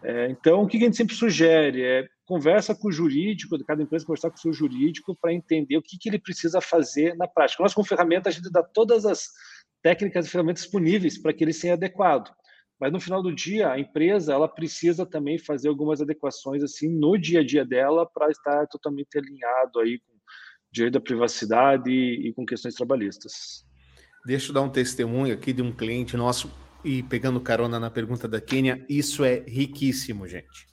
É, 0.06 0.28
então, 0.28 0.62
o 0.62 0.66
que 0.66 0.76
a 0.76 0.80
gente 0.80 0.98
sempre 0.98 1.14
sugere 1.14 1.82
é 1.82 2.06
conversa 2.26 2.74
com 2.74 2.88
o 2.88 2.92
jurídico, 2.92 3.58
cada 3.64 3.82
empresa 3.82 4.04
conversar 4.04 4.28
com 4.28 4.36
o 4.36 4.40
seu 4.40 4.52
jurídico 4.52 5.16
para 5.18 5.32
entender 5.32 5.78
o 5.78 5.82
que, 5.82 5.96
que 5.98 6.10
ele 6.10 6.18
precisa 6.18 6.60
fazer 6.60 7.16
na 7.16 7.26
prática. 7.26 7.62
Nós, 7.62 7.72
como 7.72 7.86
ferramenta, 7.86 8.28
a 8.28 8.32
gente 8.32 8.50
dá 8.52 8.62
todas 8.62 9.06
as 9.06 9.28
técnicas 9.82 10.26
e 10.26 10.30
ferramentas 10.30 10.62
disponíveis 10.62 11.20
para 11.20 11.32
que 11.32 11.42
ele 11.42 11.54
seja 11.54 11.72
adequado. 11.72 12.30
Mas 12.84 12.92
no 12.92 13.00
final 13.00 13.22
do 13.22 13.34
dia, 13.34 13.70
a 13.70 13.80
empresa 13.80 14.34
ela 14.34 14.46
precisa 14.46 15.06
também 15.06 15.38
fazer 15.38 15.68
algumas 15.68 16.02
adequações 16.02 16.62
assim 16.62 16.86
no 16.86 17.16
dia 17.16 17.40
a 17.40 17.42
dia 17.42 17.64
dela 17.64 18.04
para 18.04 18.30
estar 18.30 18.66
totalmente 18.66 19.16
alinhado 19.16 19.80
aí 19.80 19.98
com 20.00 20.12
o 20.12 20.20
direito 20.70 20.92
da 20.92 21.00
privacidade 21.00 21.90
e, 21.90 22.28
e 22.28 22.34
com 22.34 22.44
questões 22.44 22.74
trabalhistas. 22.74 23.64
Deixa 24.26 24.50
eu 24.50 24.54
dar 24.54 24.60
um 24.60 24.68
testemunho 24.68 25.32
aqui 25.32 25.50
de 25.50 25.62
um 25.62 25.72
cliente 25.72 26.14
nosso 26.14 26.52
e 26.84 27.02
pegando 27.02 27.40
carona 27.40 27.80
na 27.80 27.88
pergunta 27.88 28.28
da 28.28 28.38
Kênia, 28.38 28.84
isso 28.86 29.24
é 29.24 29.38
riquíssimo, 29.48 30.28
gente. 30.28 30.66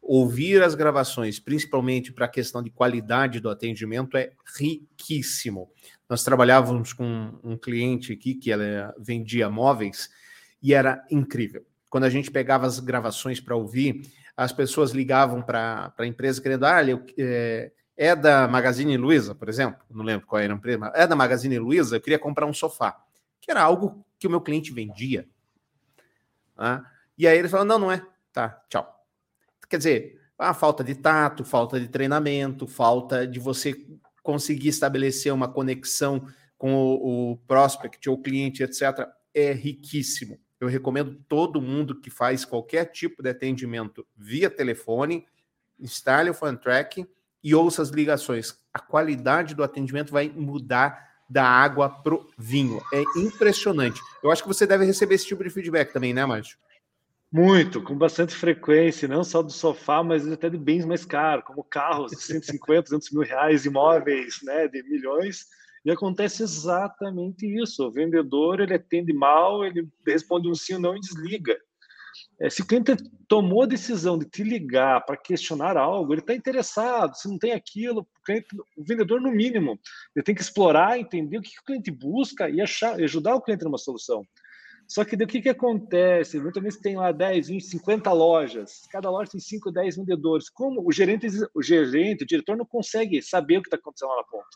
Ouvir 0.00 0.62
as 0.62 0.74
gravações, 0.74 1.38
principalmente 1.38 2.14
para 2.14 2.24
a 2.24 2.30
questão 2.30 2.62
de 2.62 2.70
qualidade 2.70 3.40
do 3.40 3.50
atendimento, 3.50 4.16
é 4.16 4.32
riquíssimo. 4.58 5.70
Nós 6.08 6.24
trabalhávamos 6.24 6.94
com 6.94 7.38
um 7.44 7.58
cliente 7.58 8.14
aqui 8.14 8.34
que 8.36 8.50
ela 8.50 8.94
vendia 8.98 9.50
móveis 9.50 10.08
e 10.66 10.74
era 10.74 11.06
incrível. 11.08 11.64
Quando 11.88 12.04
a 12.04 12.10
gente 12.10 12.28
pegava 12.28 12.66
as 12.66 12.80
gravações 12.80 13.38
para 13.38 13.54
ouvir, 13.54 14.10
as 14.36 14.50
pessoas 14.50 14.90
ligavam 14.90 15.40
para 15.40 15.94
a 15.96 16.04
empresa 16.04 16.42
querendo, 16.42 16.66
ah, 16.66 16.82
eu, 16.82 17.06
é, 17.16 17.70
é, 17.96 18.16
da 18.16 18.48
Magazine 18.48 18.96
Luiza, 18.96 19.32
por 19.32 19.48
exemplo, 19.48 19.80
não 19.88 20.04
lembro 20.04 20.26
qual 20.26 20.42
era 20.42 20.52
a 20.52 20.56
empresa, 20.56 20.90
é 20.92 21.06
da 21.06 21.14
Magazine 21.14 21.56
Luiza, 21.56 21.94
eu 21.94 22.00
queria 22.00 22.18
comprar 22.18 22.46
um 22.46 22.52
sofá, 22.52 23.00
que 23.40 23.48
era 23.48 23.62
algo 23.62 24.04
que 24.18 24.26
o 24.26 24.30
meu 24.30 24.40
cliente 24.40 24.72
vendia. 24.72 25.28
Ah, 26.58 26.84
e 27.16 27.28
aí 27.28 27.38
ele 27.38 27.48
falou, 27.48 27.64
não, 27.64 27.78
não 27.78 27.92
é, 27.92 28.04
tá, 28.32 28.60
tchau. 28.68 28.92
Quer 29.68 29.76
dizer, 29.76 30.20
a 30.36 30.52
falta 30.52 30.82
de 30.82 30.96
tato, 30.96 31.44
falta 31.44 31.78
de 31.78 31.86
treinamento, 31.86 32.66
falta 32.66 33.24
de 33.24 33.38
você 33.38 33.72
conseguir 34.20 34.70
estabelecer 34.70 35.32
uma 35.32 35.46
conexão 35.46 36.26
com 36.58 36.74
o, 36.74 37.34
o 37.34 37.36
prospect 37.46 38.10
ou 38.10 38.20
cliente, 38.20 38.64
etc., 38.64 39.08
é 39.32 39.52
riquíssimo. 39.52 40.40
Eu 40.60 40.68
recomendo 40.68 41.18
todo 41.28 41.60
mundo 41.60 41.94
que 42.00 42.10
faz 42.10 42.44
qualquer 42.44 42.86
tipo 42.86 43.22
de 43.22 43.30
atendimento 43.30 44.06
via 44.16 44.48
telefone, 44.48 45.26
instale 45.78 46.30
o 46.30 46.34
FunTrack 46.34 47.06
e 47.42 47.54
ouça 47.54 47.82
as 47.82 47.90
ligações. 47.90 48.58
A 48.72 48.78
qualidade 48.78 49.54
do 49.54 49.62
atendimento 49.62 50.12
vai 50.12 50.28
mudar 50.28 51.06
da 51.28 51.44
água 51.44 51.90
pro 51.90 52.30
vinho. 52.38 52.80
É 52.92 53.02
impressionante. 53.18 54.00
Eu 54.22 54.30
acho 54.30 54.42
que 54.42 54.48
você 54.48 54.66
deve 54.66 54.84
receber 54.84 55.16
esse 55.16 55.26
tipo 55.26 55.44
de 55.44 55.50
feedback 55.50 55.92
também, 55.92 56.14
né, 56.14 56.24
Márcio? 56.24 56.56
Muito, 57.30 57.82
com 57.82 57.94
bastante 57.94 58.34
frequência, 58.34 59.08
não 59.08 59.24
só 59.24 59.42
do 59.42 59.50
sofá, 59.50 60.02
mas 60.02 60.26
até 60.30 60.48
de 60.48 60.56
bens 60.56 60.84
mais 60.84 61.04
caros, 61.04 61.44
como 61.44 61.64
carros 61.64 62.12
de 62.12 62.22
150, 62.22 62.82
200 62.82 63.10
mil 63.10 63.22
reais, 63.22 63.66
imóveis 63.66 64.38
né, 64.42 64.68
de 64.68 64.82
milhões. 64.84 65.46
E 65.86 65.90
acontece 65.92 66.42
exatamente 66.42 67.46
isso. 67.46 67.86
O 67.86 67.92
vendedor 67.92 68.58
ele 68.58 68.74
atende 68.74 69.12
mal, 69.12 69.64
ele 69.64 69.88
responde 70.04 70.48
um 70.48 70.54
sim 70.54 70.74
ou 70.74 70.80
não 70.80 70.96
e 70.96 71.00
desliga. 71.00 71.56
É, 72.40 72.50
se 72.50 72.60
o 72.60 72.66
cliente 72.66 72.96
tomou 73.28 73.62
a 73.62 73.66
decisão 73.66 74.18
de 74.18 74.26
te 74.26 74.42
ligar 74.42 75.06
para 75.06 75.16
questionar 75.16 75.76
algo, 75.76 76.12
ele 76.12 76.22
está 76.22 76.34
interessado. 76.34 77.14
Se 77.14 77.28
não 77.28 77.38
tem 77.38 77.52
aquilo, 77.52 78.00
o, 78.00 78.24
cliente, 78.24 78.48
o, 78.76 78.82
vendedor, 78.82 79.20
no 79.20 79.30
mínimo, 79.30 79.78
ele 80.14 80.24
tem 80.24 80.34
que 80.34 80.42
explorar, 80.42 80.98
entender 80.98 81.38
o 81.38 81.42
que, 81.42 81.56
o 81.56 81.64
cliente 81.64 81.92
busca 81.92 82.50
e 82.50 82.60
achar, 82.60 83.00
ajudar 83.00 83.36
o 83.36 83.40
cliente 83.40 83.62
numa 83.62 83.78
solução. 83.78 84.26
Só 84.88 85.04
que 85.04 85.16
o 85.16 85.26
que, 85.26 85.42
que 85.42 85.48
acontece? 85.48 86.38
Vezes 86.38 86.80
tem 86.80 86.96
lá 86.96 87.10
10, 87.10 87.48
20, 87.48 87.64
50 87.64 88.12
lojas, 88.12 88.82
cada 88.90 89.10
loja 89.10 89.32
tem 89.32 89.40
5, 89.40 89.70
10 89.70 89.96
vendedores. 89.96 90.48
Como 90.48 90.86
o 90.86 90.92
gerente, 90.92 91.26
o 91.54 91.62
gerente, 91.62 92.22
o 92.24 92.26
diretor 92.26 92.56
não 92.56 92.64
consegue 92.64 93.20
saber 93.20 93.58
o 93.58 93.62
que 93.62 93.68
está 93.68 93.76
acontecendo 93.76 94.10
lá 94.10 94.16
na 94.16 94.24
ponta. 94.24 94.46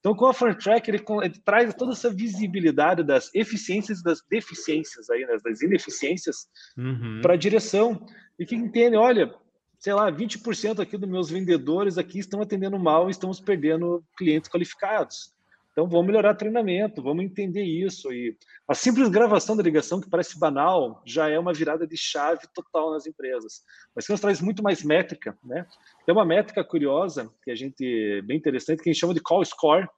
Então, 0.00 0.14
com 0.14 0.26
a 0.26 0.34
FormTrack, 0.34 0.90
ele, 0.90 1.02
ele, 1.22 1.40
traz 1.44 1.74
toda 1.74 1.92
essa 1.92 2.10
visibilidade 2.10 3.02
das 3.02 3.30
eficiências 3.34 4.00
e 4.00 4.04
das 4.04 4.22
deficiências, 4.28 5.08
aí, 5.08 5.24
né, 5.24 5.38
das 5.42 5.62
ineficiências, 5.62 6.46
uhum. 6.76 7.20
para 7.22 7.34
a 7.34 7.38
direção. 7.38 8.04
E 8.38 8.44
que 8.44 8.54
entende, 8.54 8.96
olha, 8.96 9.34
sei 9.78 9.92
lá, 9.92 10.10
20% 10.10 10.80
aqui 10.80 10.96
dos 10.96 11.08
meus 11.08 11.30
vendedores 11.30 11.98
aqui 11.98 12.18
estão 12.18 12.40
atendendo 12.40 12.78
mal 12.78 13.08
e 13.08 13.10
estamos 13.10 13.40
perdendo 13.40 14.04
clientes 14.16 14.50
qualificados. 14.50 15.33
Então, 15.74 15.88
vamos 15.88 16.06
melhorar 16.06 16.34
treinamento, 16.34 17.02
vamos 17.02 17.24
entender 17.24 17.64
isso. 17.64 18.12
E 18.12 18.38
a 18.68 18.74
simples 18.74 19.08
gravação 19.08 19.56
da 19.56 19.62
ligação, 19.62 20.00
que 20.00 20.08
parece 20.08 20.38
banal, 20.38 21.02
já 21.04 21.28
é 21.28 21.36
uma 21.36 21.52
virada 21.52 21.84
de 21.84 21.96
chave 21.96 22.46
total 22.54 22.92
nas 22.92 23.08
empresas. 23.08 23.60
Mas 23.92 24.06
que 24.06 24.12
nos 24.12 24.20
traz 24.20 24.40
muito 24.40 24.62
mais 24.62 24.84
métrica, 24.84 25.36
né? 25.42 25.66
Tem 26.06 26.14
uma 26.14 26.24
métrica 26.24 26.62
curiosa, 26.62 27.28
que 27.42 27.50
a 27.50 27.56
gente, 27.56 28.22
bem 28.22 28.36
interessante, 28.36 28.84
que 28.84 28.88
a 28.88 28.92
gente 28.92 29.00
chama 29.00 29.14
de 29.14 29.20
call 29.20 29.44
score, 29.44 29.88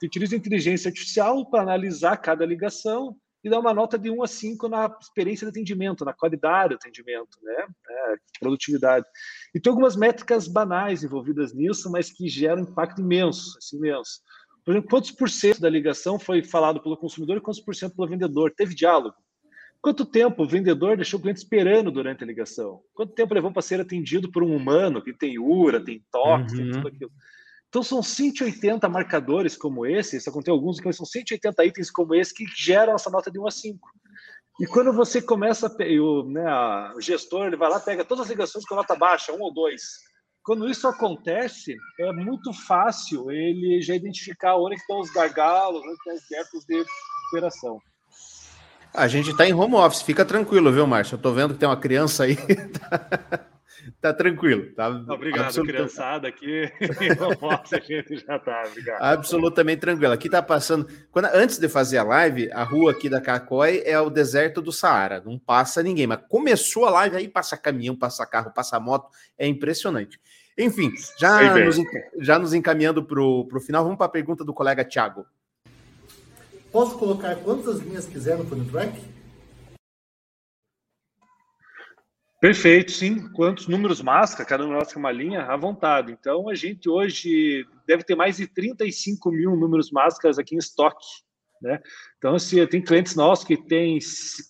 que 0.00 0.06
utiliza 0.06 0.34
inteligência 0.34 0.88
artificial 0.88 1.48
para 1.48 1.62
analisar 1.62 2.16
cada 2.16 2.44
ligação 2.44 3.16
e 3.44 3.48
dar 3.48 3.60
uma 3.60 3.72
nota 3.72 3.96
de 3.96 4.10
1 4.10 4.22
a 4.24 4.26
5 4.26 4.68
na 4.68 4.96
experiência 5.00 5.46
de 5.46 5.50
atendimento, 5.50 6.04
na 6.04 6.12
qualidade 6.12 6.70
do 6.70 6.74
atendimento, 6.74 7.38
né? 7.40 7.66
É, 7.88 8.14
produtividade. 8.40 9.06
E 9.54 9.60
tem 9.60 9.70
algumas 9.70 9.94
métricas 9.94 10.48
banais 10.48 11.04
envolvidas 11.04 11.54
nisso, 11.54 11.88
mas 11.88 12.10
que 12.10 12.28
geram 12.28 12.62
impacto 12.62 13.00
imenso, 13.00 13.56
assim, 13.58 13.76
imenso. 13.76 14.20
Por 14.64 14.72
exemplo, 14.72 14.90
quantos 14.90 15.10
por 15.10 15.28
cento 15.30 15.60
da 15.60 15.68
ligação 15.68 16.18
foi 16.18 16.42
falado 16.42 16.82
pelo 16.82 16.96
consumidor 16.96 17.36
e 17.36 17.40
quantos 17.40 17.60
por 17.60 17.74
cento 17.74 17.96
pelo 17.96 18.08
vendedor? 18.08 18.52
Teve 18.56 18.74
diálogo? 18.74 19.14
Quanto 19.80 20.04
tempo 20.04 20.42
o 20.42 20.48
vendedor 20.48 20.96
deixou 20.96 21.18
o 21.18 21.22
cliente 21.22 21.38
esperando 21.38 21.90
durante 21.90 22.22
a 22.22 22.26
ligação? 22.26 22.80
Quanto 22.92 23.14
tempo 23.14 23.32
levou 23.32 23.50
para 23.50 23.62
ser 23.62 23.80
atendido 23.80 24.30
por 24.30 24.42
um 24.42 24.54
humano 24.54 25.02
que 25.02 25.12
tem 25.12 25.38
URA, 25.38 25.82
tem 25.82 26.04
toque, 26.12 26.52
uhum. 26.52 26.56
tem 26.58 26.70
tudo 26.72 26.88
aquilo? 26.88 27.10
Então 27.68 27.82
são 27.82 28.02
180 28.02 28.86
marcadores 28.88 29.56
como 29.56 29.86
esse, 29.86 30.16
isso 30.16 30.28
aconteceu 30.28 30.54
alguns, 30.54 30.78
então 30.78 30.92
são 30.92 31.06
180 31.06 31.64
itens 31.64 31.90
como 31.90 32.14
esse 32.14 32.34
que 32.34 32.44
geram 32.54 32.94
essa 32.94 33.08
nota 33.08 33.30
de 33.30 33.38
1 33.38 33.46
a 33.46 33.50
5. 33.50 33.88
E 34.60 34.66
quando 34.66 34.92
você 34.92 35.22
começa, 35.22 35.74
o, 36.02 36.24
né, 36.24 36.44
o 36.94 37.00
gestor 37.00 37.46
ele 37.46 37.56
vai 37.56 37.70
lá, 37.70 37.80
pega 37.80 38.04
todas 38.04 38.24
as 38.24 38.30
ligações 38.30 38.66
com 38.66 38.74
nota 38.74 38.94
baixa, 38.94 39.32
um 39.32 39.40
ou 39.40 39.54
dois. 39.54 40.09
Quando 40.50 40.68
isso 40.68 40.88
acontece, 40.88 41.76
é 42.00 42.10
muito 42.10 42.52
fácil 42.52 43.30
ele 43.30 43.80
já 43.80 43.94
identificar 43.94 44.56
onde 44.56 44.74
estão 44.74 44.98
os 44.98 45.08
gargalos, 45.08 45.80
onde 45.80 45.92
estão 45.92 46.12
os 46.12 46.22
gaps 46.28 46.64
de 46.66 46.84
operação. 47.28 47.78
A 48.92 49.06
gente 49.06 49.30
está 49.30 49.46
em 49.46 49.54
home 49.54 49.76
office, 49.76 50.02
fica 50.02 50.24
tranquilo, 50.24 50.72
viu, 50.72 50.88
Márcio? 50.88 51.14
Eu 51.14 51.18
estou 51.18 51.32
vendo 51.32 51.54
que 51.54 51.60
tem 51.60 51.68
uma 51.68 51.76
criança 51.76 52.24
aí. 52.24 52.36
tá 54.02 54.12
tranquilo. 54.12 54.74
Tá 54.74 54.88
obrigado, 54.88 55.44
absolutamente... 55.44 55.72
criançada 55.72 56.26
aqui. 56.26 56.64
a 57.72 57.78
gente 57.78 58.16
já 58.16 58.36
tá, 58.40 58.64
obrigado. 58.66 59.02
Absolutamente 59.02 59.80
tranquilo. 59.80 60.12
Aqui 60.12 60.28
tá 60.28 60.42
passando. 60.42 60.88
Quando, 61.12 61.26
antes 61.26 61.58
de 61.58 61.68
fazer 61.68 61.98
a 61.98 62.02
live, 62.02 62.50
a 62.50 62.64
rua 62.64 62.90
aqui 62.90 63.08
da 63.08 63.20
Cacói 63.20 63.84
é 63.86 64.00
o 64.00 64.10
deserto 64.10 64.60
do 64.60 64.72
Saara. 64.72 65.22
Não 65.24 65.38
passa 65.38 65.80
ninguém. 65.80 66.08
Mas 66.08 66.22
começou 66.28 66.86
a 66.86 66.90
live, 66.90 67.18
aí 67.18 67.28
passa 67.28 67.56
caminhão, 67.56 67.94
passa 67.94 68.26
carro, 68.26 68.52
passa 68.52 68.80
moto. 68.80 69.08
É 69.38 69.46
impressionante. 69.46 70.18
Enfim, 70.60 70.92
já, 71.18 71.54
nos, 71.58 71.76
já 72.18 72.38
nos 72.38 72.52
encaminhando 72.52 73.02
para 73.02 73.20
o 73.20 73.60
final, 73.60 73.82
vamos 73.82 73.96
para 73.96 74.06
a 74.06 74.10
pergunta 74.10 74.44
do 74.44 74.52
colega 74.52 74.84
Thiago. 74.84 75.24
Posso 76.70 76.98
colocar 76.98 77.34
quantas 77.36 77.80
linhas 77.80 78.06
quiser 78.06 78.36
no 78.36 78.44
Funny 78.44 78.68
Track? 78.70 79.00
Perfeito, 82.40 82.92
sim. 82.92 83.26
Quantos 83.32 83.68
números 83.68 84.02
máscara, 84.02 84.48
cada 84.48 84.62
número 84.62 84.80
máscara 84.80 84.98
é 84.98 85.02
uma 85.02 85.12
linha, 85.12 85.42
à 85.42 85.56
vontade. 85.56 86.12
Então, 86.12 86.48
a 86.48 86.54
gente 86.54 86.88
hoje 86.88 87.66
deve 87.86 88.04
ter 88.04 88.14
mais 88.14 88.36
de 88.36 88.46
35 88.46 89.30
mil 89.30 89.56
números 89.56 89.90
máscaras 89.90 90.38
aqui 90.38 90.54
em 90.54 90.58
estoque. 90.58 91.06
Né? 91.60 91.80
Então, 92.18 92.38
se 92.38 92.66
tem 92.66 92.82
clientes 92.82 93.14
nossos 93.14 93.44
que 93.44 93.56
têm 93.56 93.98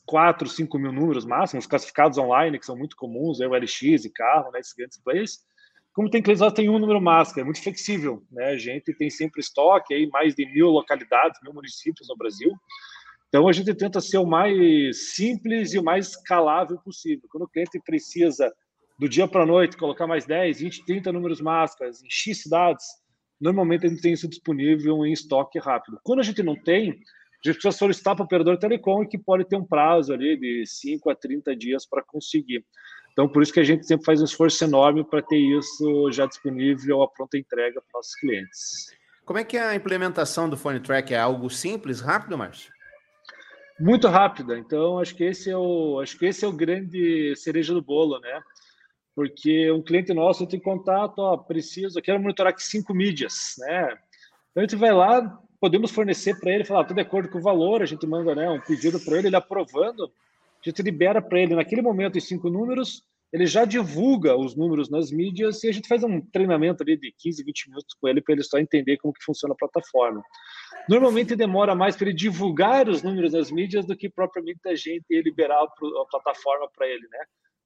4, 0.07 0.49
5 0.49 0.79
mil 0.79 0.93
números 0.93 1.25
máximos, 1.25 1.67
classificados 1.67 2.19
online, 2.19 2.59
que 2.59 2.67
são 2.67 2.77
muito 2.77 2.97
comuns, 2.97 3.41
aí, 3.41 3.47
o 3.47 3.55
LX 3.55 4.05
e 4.05 4.11
carro, 4.11 4.51
né, 4.53 4.61
esses 4.61 4.75
grandes 4.75 4.99
players, 4.99 5.39
como 6.01 6.09
tem 6.09 6.23
clientes, 6.23 6.41
nós 6.41 6.55
tem 6.55 6.67
um 6.71 6.79
número 6.79 6.99
máscara, 6.99 7.43
é 7.43 7.45
muito 7.45 7.63
flexível, 7.63 8.23
né? 8.33 8.47
A 8.47 8.57
gente 8.57 8.95
tem 8.95 9.11
sempre 9.11 9.39
estoque 9.39 9.93
aí, 9.93 10.07
mais 10.07 10.35
de 10.35 10.47
mil 10.47 10.69
localidades, 10.69 11.39
mil 11.43 11.53
municípios 11.53 12.09
no 12.09 12.17
Brasil. 12.17 12.51
Então 13.29 13.47
a 13.47 13.53
gente 13.53 13.75
tenta 13.75 14.01
ser 14.01 14.17
o 14.17 14.25
mais 14.25 15.13
simples 15.15 15.75
e 15.75 15.79
o 15.79 15.85
mais 15.85 16.09
escalável 16.09 16.79
possível. 16.79 17.29
Quando 17.31 17.45
o 17.45 17.49
cliente 17.49 17.79
precisa 17.85 18.51
do 18.99 19.11
dia 19.11 19.29
para 19.29 19.43
a 19.43 19.47
noite 19.47 19.77
colocar 19.77 20.07
mais 20.07 20.25
10, 20.25 20.61
20, 20.61 20.87
30 20.87 21.13
números 21.13 21.39
máscaras 21.39 22.03
em 22.03 22.09
X 22.09 22.45
cidades, 22.45 22.87
normalmente 23.39 23.85
a 23.85 23.91
gente 23.91 24.01
tem 24.01 24.15
isso 24.15 24.27
disponível 24.27 25.05
em 25.05 25.13
estoque 25.13 25.59
rápido. 25.59 26.01
Quando 26.03 26.21
a 26.21 26.25
gente 26.25 26.43
não 26.43 26.57
tem, 26.57 26.93
a 26.93 27.47
gente 27.47 27.61
precisa 27.61 27.73
solicitar 27.73 28.17
para 28.17 28.23
o 28.23 28.25
operador 28.25 28.57
telecom 28.57 29.07
que 29.07 29.19
pode 29.19 29.47
ter 29.47 29.57
um 29.57 29.67
prazo 29.67 30.15
ali 30.15 30.35
de 30.41 30.65
5 30.65 31.11
a 31.11 31.15
30 31.15 31.55
dias 31.55 31.85
para 31.85 32.03
conseguir. 32.03 32.65
Então, 33.21 33.29
por 33.29 33.43
isso 33.43 33.53
que 33.53 33.61
a 33.61 33.65
gente 33.65 33.87
sempre 33.87 34.07
faz 34.07 34.23
um 34.23 34.25
esforço 34.25 34.65
enorme 34.65 35.05
para 35.05 35.21
ter 35.21 35.37
isso 35.37 36.11
já 36.11 36.25
disponível 36.25 37.03
à 37.03 37.09
pronta 37.09 37.37
entrega 37.37 37.79
para 37.83 37.99
nossos 37.99 38.15
clientes. 38.15 38.95
Como 39.27 39.39
é 39.39 39.45
que 39.45 39.59
é 39.59 39.63
a 39.63 39.75
implementação 39.75 40.49
do 40.49 40.57
Phone 40.57 40.81
Track? 40.81 41.13
É 41.13 41.19
algo 41.19 41.51
simples, 41.51 42.01
rápido, 42.01 42.39
Márcio? 42.39 42.73
Muito 43.79 44.09
rápida. 44.09 44.57
Então, 44.57 44.99
acho 44.99 45.15
que 45.15 45.25
esse 45.25 45.51
é 45.51 45.57
o, 45.57 46.01
acho 46.01 46.19
que 46.19 46.25
esse 46.25 46.47
é 46.47 46.49
o 46.49 46.53
grande 46.53 47.37
cereja 47.37 47.75
do 47.75 47.83
bolo, 47.83 48.19
né? 48.21 48.41
Porque 49.15 49.71
um 49.71 49.83
cliente 49.83 50.15
nosso 50.15 50.47
tem 50.47 50.59
contato, 50.59 51.19
ó, 51.19 51.37
preciso, 51.37 52.01
quero 52.01 52.19
monitorar 52.19 52.55
aqui 52.55 52.63
cinco 52.63 52.95
mídias, 52.95 53.57
né? 53.59 53.99
Então 54.51 54.63
a 54.63 54.67
gente 54.67 54.77
vai 54.77 54.93
lá, 54.93 55.39
podemos 55.61 55.91
fornecer 55.91 56.41
para 56.41 56.53
ele, 56.53 56.65
falar, 56.65 56.83
estou 56.83 56.95
de 56.95 57.03
acordo 57.03 57.29
com 57.29 57.37
o 57.37 57.43
valor, 57.43 57.83
a 57.83 57.87
gente 57.87 58.07
manda 58.07 58.35
né, 58.35 58.49
um 58.49 58.63
pedido 58.63 58.99
para 58.99 59.19
ele, 59.19 59.27
ele 59.27 59.37
aprovando, 59.37 60.05
a 60.05 60.71
gente 60.71 60.81
libera 60.81 61.21
para 61.21 61.39
ele 61.39 61.55
naquele 61.55 61.83
momento 61.83 62.17
os 62.17 62.27
cinco 62.27 62.49
números, 62.49 63.05
ele 63.33 63.47
já 63.47 63.65
divulga 63.65 64.37
os 64.37 64.57
números 64.57 64.91
nas 64.91 65.11
mídias 65.11 65.63
e 65.63 65.69
a 65.69 65.73
gente 65.73 65.89
faz 65.89 66.03
um 66.03 66.21
treinamento 66.21 66.83
ali 66.83 66.97
de 66.97 67.13
15, 67.17 67.45
20 67.45 67.69
minutos 67.69 67.95
com 68.01 68.09
ele 68.09 68.21
para 68.21 68.35
ele 68.35 68.43
só 68.43 68.59
entender 68.59 68.97
como 68.97 69.13
que 69.13 69.25
funciona 69.25 69.55
a 69.55 69.57
plataforma. 69.57 70.23
Normalmente 70.89 71.37
demora 71.37 71.75
mais 71.75 71.97
para 71.97 72.09
ele 72.09 72.17
divulgar 72.17 72.89
os 72.89 73.03
números 73.03 73.33
nas 73.33 73.51
mídias 73.51 73.87
do 73.87 73.97
que 73.97 74.09
propriamente 74.09 74.61
a 74.67 74.75
gente 74.75 75.05
liberar 75.11 75.63
a 75.63 76.07
plataforma 76.11 76.69
para 76.77 76.89
ele, 76.89 77.07
né? 77.09 77.21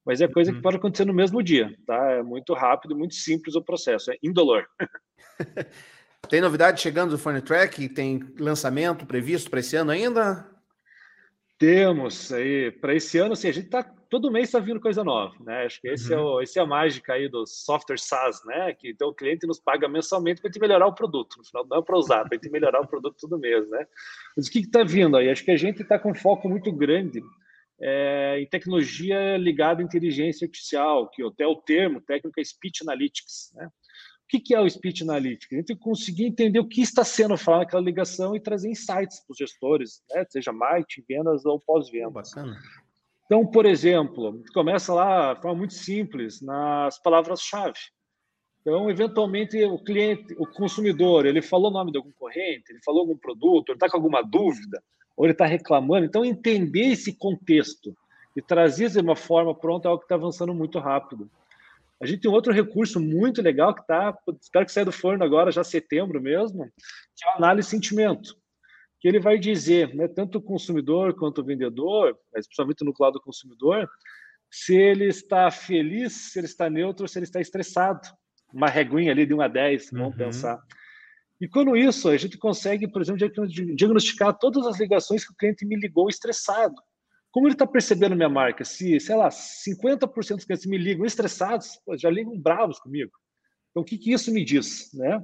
Mas 0.05 0.21
é 0.21 0.27
coisa 0.27 0.51
que 0.51 0.57
uhum. 0.57 0.61
pode 0.61 0.77
acontecer 0.77 1.05
no 1.05 1.13
mesmo 1.13 1.41
dia, 1.41 1.75
tá? 1.87 2.11
É 2.11 2.21
muito 2.21 2.53
rápido, 2.53 2.95
muito 2.95 3.15
simples 3.15 3.55
o 3.55 3.63
processo, 3.63 4.11
é 4.11 4.17
indolor. 4.21 4.67
Tem 6.29 6.41
novidade 6.41 6.81
chegando 6.81 7.11
do 7.11 7.17
Phone 7.17 7.41
Track? 7.41 7.89
Tem 7.89 8.19
lançamento 8.39 9.05
previsto 9.05 9.49
para 9.49 9.59
esse 9.59 9.75
ano 9.75 9.91
ainda? 9.91 10.54
Temos 11.57 12.33
aí 12.33 12.71
para 12.71 12.93
esse 12.93 13.17
ano, 13.17 13.33
assim, 13.33 13.47
a 13.47 13.53
gente 13.53 13.69
tá 13.69 13.83
todo 14.09 14.31
mês 14.31 14.47
está 14.47 14.59
vindo 14.59 14.79
coisa 14.79 15.03
nova, 15.03 15.35
né? 15.43 15.65
Acho 15.65 15.81
que 15.81 15.89
esse 15.89 16.13
é 16.13 16.17
uhum. 16.17 16.23
é 16.23 16.35
o, 16.35 16.41
esse 16.41 16.59
é 16.59 16.61
a 16.61 16.65
mágica 16.65 17.13
aí 17.13 17.27
do 17.27 17.45
software 17.45 17.97
SaaS, 17.97 18.43
né? 18.45 18.73
Que 18.73 18.91
então 18.91 19.09
o 19.09 19.13
cliente 19.13 19.47
nos 19.47 19.59
paga 19.59 19.87
mensalmente 19.87 20.41
para 20.41 20.49
gente 20.49 20.61
melhorar 20.61 20.87
o 20.87 20.95
produto. 20.95 21.37
No 21.37 21.45
final 21.45 21.65
não 21.67 21.77
é 21.77 21.81
para 21.81 21.97
usar, 21.97 22.23
para 22.23 22.35
gente 22.35 22.49
melhorar 22.49 22.81
o 22.81 22.87
produto 22.87 23.17
todo 23.19 23.37
mês, 23.37 23.67
né? 23.69 23.85
Mas 24.35 24.47
o 24.47 24.51
que 24.51 24.59
está 24.59 24.83
vindo 24.83 25.17
aí? 25.17 25.29
Acho 25.29 25.43
que 25.43 25.51
a 25.51 25.57
gente 25.57 25.81
está 25.81 25.99
com 25.99 26.11
um 26.11 26.15
foco 26.15 26.47
muito 26.47 26.71
grande 26.71 27.21
é, 27.81 28.39
em 28.39 28.47
tecnologia 28.47 29.37
ligada 29.37 29.81
à 29.81 29.85
inteligência 29.85 30.45
artificial, 30.45 31.09
que 31.09 31.23
até 31.23 31.45
o 31.45 31.55
termo 31.55 31.99
técnico 31.99 32.39
é 32.39 32.43
Speech 32.43 32.83
Analytics, 32.83 33.51
né? 33.55 33.69
O 34.25 34.39
que, 34.39 34.55
é 34.55 34.59
o 34.59 34.67
Speech 34.67 35.03
Analytics? 35.03 35.53
A 35.53 35.55
gente 35.55 35.75
conseguir 35.75 36.25
entender 36.25 36.59
o 36.59 36.67
que 36.67 36.81
está 36.81 37.03
sendo 37.03 37.37
falado 37.37 37.61
naquela 37.61 37.83
ligação 37.83 38.35
e 38.35 38.39
trazer 38.39 38.69
insights 38.69 39.19
para 39.19 39.31
os 39.31 39.37
gestores, 39.37 40.03
né? 40.09 40.25
seja 40.29 40.51
marketing, 40.51 41.05
vendas 41.07 41.45
ou 41.45 41.59
pós-vendas. 41.59 42.31
Então, 43.25 43.45
por 43.45 43.65
exemplo, 43.65 44.43
começa 44.53 44.93
lá 44.93 45.33
de 45.33 45.41
forma 45.41 45.59
muito 45.59 45.73
simples, 45.73 46.41
nas 46.41 46.99
palavras-chave. 47.01 47.79
Então, 48.61 48.89
eventualmente, 48.89 49.63
o 49.63 49.77
cliente, 49.77 50.33
o 50.39 50.47
consumidor, 50.47 51.27
ele 51.27 51.41
falou 51.41 51.69
o 51.69 51.73
nome 51.73 51.91
de 51.91 51.97
algum 51.97 52.11
corrente, 52.11 52.71
ele 52.71 52.81
falou 52.83 53.01
algum 53.01 53.17
produto, 53.17 53.69
ele 53.69 53.75
está 53.75 53.87
com 53.87 53.97
alguma 53.97 54.23
dúvida, 54.23 54.83
ou 55.15 55.25
ele 55.25 55.33
está 55.33 55.45
reclamando. 55.45 56.05
Então, 56.05 56.25
entender 56.25 56.87
esse 56.87 57.13
contexto 57.15 57.95
e 58.35 58.41
trazia 58.41 58.89
de 58.89 58.99
uma 58.99 59.15
forma 59.15 59.53
pronta 59.53 59.87
algo 59.87 59.99
que 59.99 60.05
está 60.05 60.15
avançando 60.15 60.53
muito 60.53 60.79
rápido. 60.79 61.29
A 62.01 62.05
gente 62.05 62.21
tem 62.21 62.31
outro 62.31 62.51
recurso 62.51 62.99
muito 62.99 63.41
legal 63.41 63.73
que 63.73 63.81
está, 63.81 64.15
espero 64.41 64.65
que 64.65 64.71
saia 64.71 64.85
do 64.85 64.91
forno 64.91 65.23
agora, 65.23 65.51
já 65.51 65.63
setembro 65.63 66.21
mesmo, 66.21 66.65
que 67.15 67.25
é 67.25 67.29
a 67.29 67.35
análise 67.37 67.67
de 67.67 67.71
sentimento. 67.71 68.35
Que 68.99 69.07
ele 69.07 69.19
vai 69.19 69.37
dizer, 69.37 69.93
né, 69.95 70.07
tanto 70.07 70.39
o 70.39 70.41
consumidor 70.41 71.15
quanto 71.15 71.41
o 71.41 71.45
vendedor, 71.45 72.17
mas 72.33 72.47
principalmente 72.47 72.83
no 72.83 72.93
lado 72.99 73.13
do 73.13 73.21
consumidor, 73.21 73.89
se 74.51 74.75
ele 74.75 75.05
está 75.07 75.49
feliz, 75.51 76.31
se 76.31 76.39
ele 76.39 76.47
está 76.47 76.69
neutro, 76.69 77.07
se 77.07 77.17
ele 77.17 77.25
está 77.25 77.39
estressado. 77.39 78.07
Uma 78.53 78.69
reguinha 78.69 79.11
ali 79.11 79.25
de 79.25 79.33
1 79.33 79.41
a 79.41 79.47
10, 79.47 79.89
vamos 79.91 80.07
uhum. 80.07 80.17
pensar. 80.17 80.59
E 81.39 81.47
quando 81.47 81.75
isso, 81.75 82.09
a 82.09 82.17
gente 82.17 82.37
consegue, 82.37 82.87
por 82.87 83.01
exemplo, 83.01 83.47
diagnosticar 83.47 84.37
todas 84.37 84.65
as 84.65 84.79
ligações 84.79 85.25
que 85.25 85.33
o 85.33 85.35
cliente 85.35 85.65
me 85.65 85.75
ligou 85.75 86.07
estressado. 86.09 86.75
Como 87.35 87.47
ele 87.47 87.55
está 87.55 87.67
percebendo 87.67 88.15
minha 88.15 88.29
marca? 88.29 88.63
Se, 88.63 88.97
sei 88.97 89.13
lá, 89.13 89.27
50% 89.27 90.35
dos 90.35 90.45
clientes 90.45 90.65
me 90.65 90.77
ligam 90.77 91.05
estressados, 91.05 91.77
já 91.97 92.09
ligam 92.09 92.39
bravos 92.39 92.79
comigo. 92.79 93.11
Então, 93.69 93.83
o 93.83 93.85
que, 93.85 93.97
que 93.97 94.13
isso 94.13 94.31
me 94.31 94.41
diz? 94.45 94.89
Né? 94.93 95.21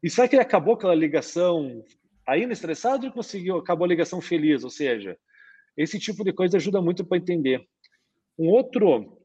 E 0.00 0.08
será 0.08 0.28
que 0.28 0.36
ele 0.36 0.42
acabou 0.42 0.74
aquela 0.74 0.94
ligação 0.94 1.84
ainda 2.24 2.52
estressado 2.52 3.06
ou 3.06 3.12
conseguiu, 3.12 3.56
acabou 3.56 3.86
a 3.86 3.88
ligação 3.88 4.20
feliz? 4.20 4.62
Ou 4.62 4.70
seja, 4.70 5.18
esse 5.76 5.98
tipo 5.98 6.22
de 6.22 6.32
coisa 6.32 6.58
ajuda 6.58 6.80
muito 6.80 7.04
para 7.04 7.18
entender. 7.18 7.60
Um 8.38 8.50
outro 8.50 9.20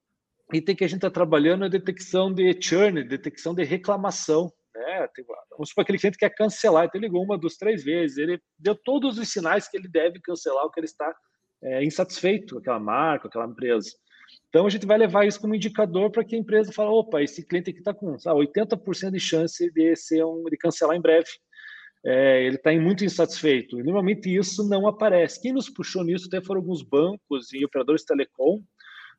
item 0.52 0.76
que 0.76 0.84
a 0.84 0.88
gente 0.88 1.06
está 1.06 1.12
trabalhando 1.12 1.66
é 1.66 1.68
a 1.68 1.70
detecção 1.70 2.34
de 2.34 2.60
churn, 2.60 3.04
detecção 3.04 3.54
de 3.54 3.64
reclamação. 3.64 4.52
Né? 4.74 5.08
Vamos 5.52 5.70
supor 5.70 5.84
aquele 5.84 6.00
cliente 6.00 6.18
quer 6.18 6.34
cancelar, 6.34 6.86
então 6.86 7.00
ele 7.00 7.06
ligou 7.06 7.24
uma, 7.24 7.38
duas, 7.38 7.58
três 7.58 7.84
vezes, 7.84 8.18
ele 8.18 8.42
deu 8.58 8.74
todos 8.74 9.20
os 9.20 9.32
sinais 9.32 9.70
que 9.70 9.78
ele 9.78 9.88
deve 9.88 10.20
cancelar 10.20 10.66
o 10.66 10.72
que 10.72 10.80
ele 10.80 10.88
está 10.88 11.14
é, 11.64 11.84
insatisfeito 11.84 12.56
com 12.56 12.60
aquela 12.60 12.80
marca, 12.80 13.28
aquela 13.28 13.46
empresa. 13.46 13.90
Então 14.50 14.68
a 14.68 14.70
gente 14.70 14.86
vai 14.86 14.98
levar 14.98 15.26
isso 15.26 15.40
como 15.42 15.56
indicador 15.56 16.12
para 16.12 16.24
que 16.24 16.36
a 16.36 16.40
empresa 16.40 16.72
fale, 16.72 16.90
opa, 16.90 17.22
esse 17.22 17.44
cliente 17.46 17.72
aqui 17.72 17.80
está 17.80 17.94
com 17.94 18.18
sabe, 18.20 18.40
80% 18.42 19.12
de 19.12 19.20
chance 19.20 19.72
de 19.72 19.96
ser 19.96 20.24
um, 20.24 20.44
de 20.44 20.58
cancelar 20.58 20.96
em 20.96 21.02
breve. 21.02 21.30
É, 22.06 22.44
ele 22.44 22.58
está 22.58 22.72
muito 22.74 23.06
insatisfeito. 23.06 23.80
E 23.80 23.84
normalmente 23.84 24.34
isso 24.34 24.68
não 24.68 24.86
aparece. 24.88 25.42
Quem 25.42 25.54
nos 25.54 25.70
puxou 25.70 26.04
nisso 26.04 26.28
até 26.28 26.42
foram 26.42 26.60
alguns 26.62 26.84
bancos 26.84 27.52
e 27.54 27.64
operadores 27.64 28.04
telecom, 28.04 28.62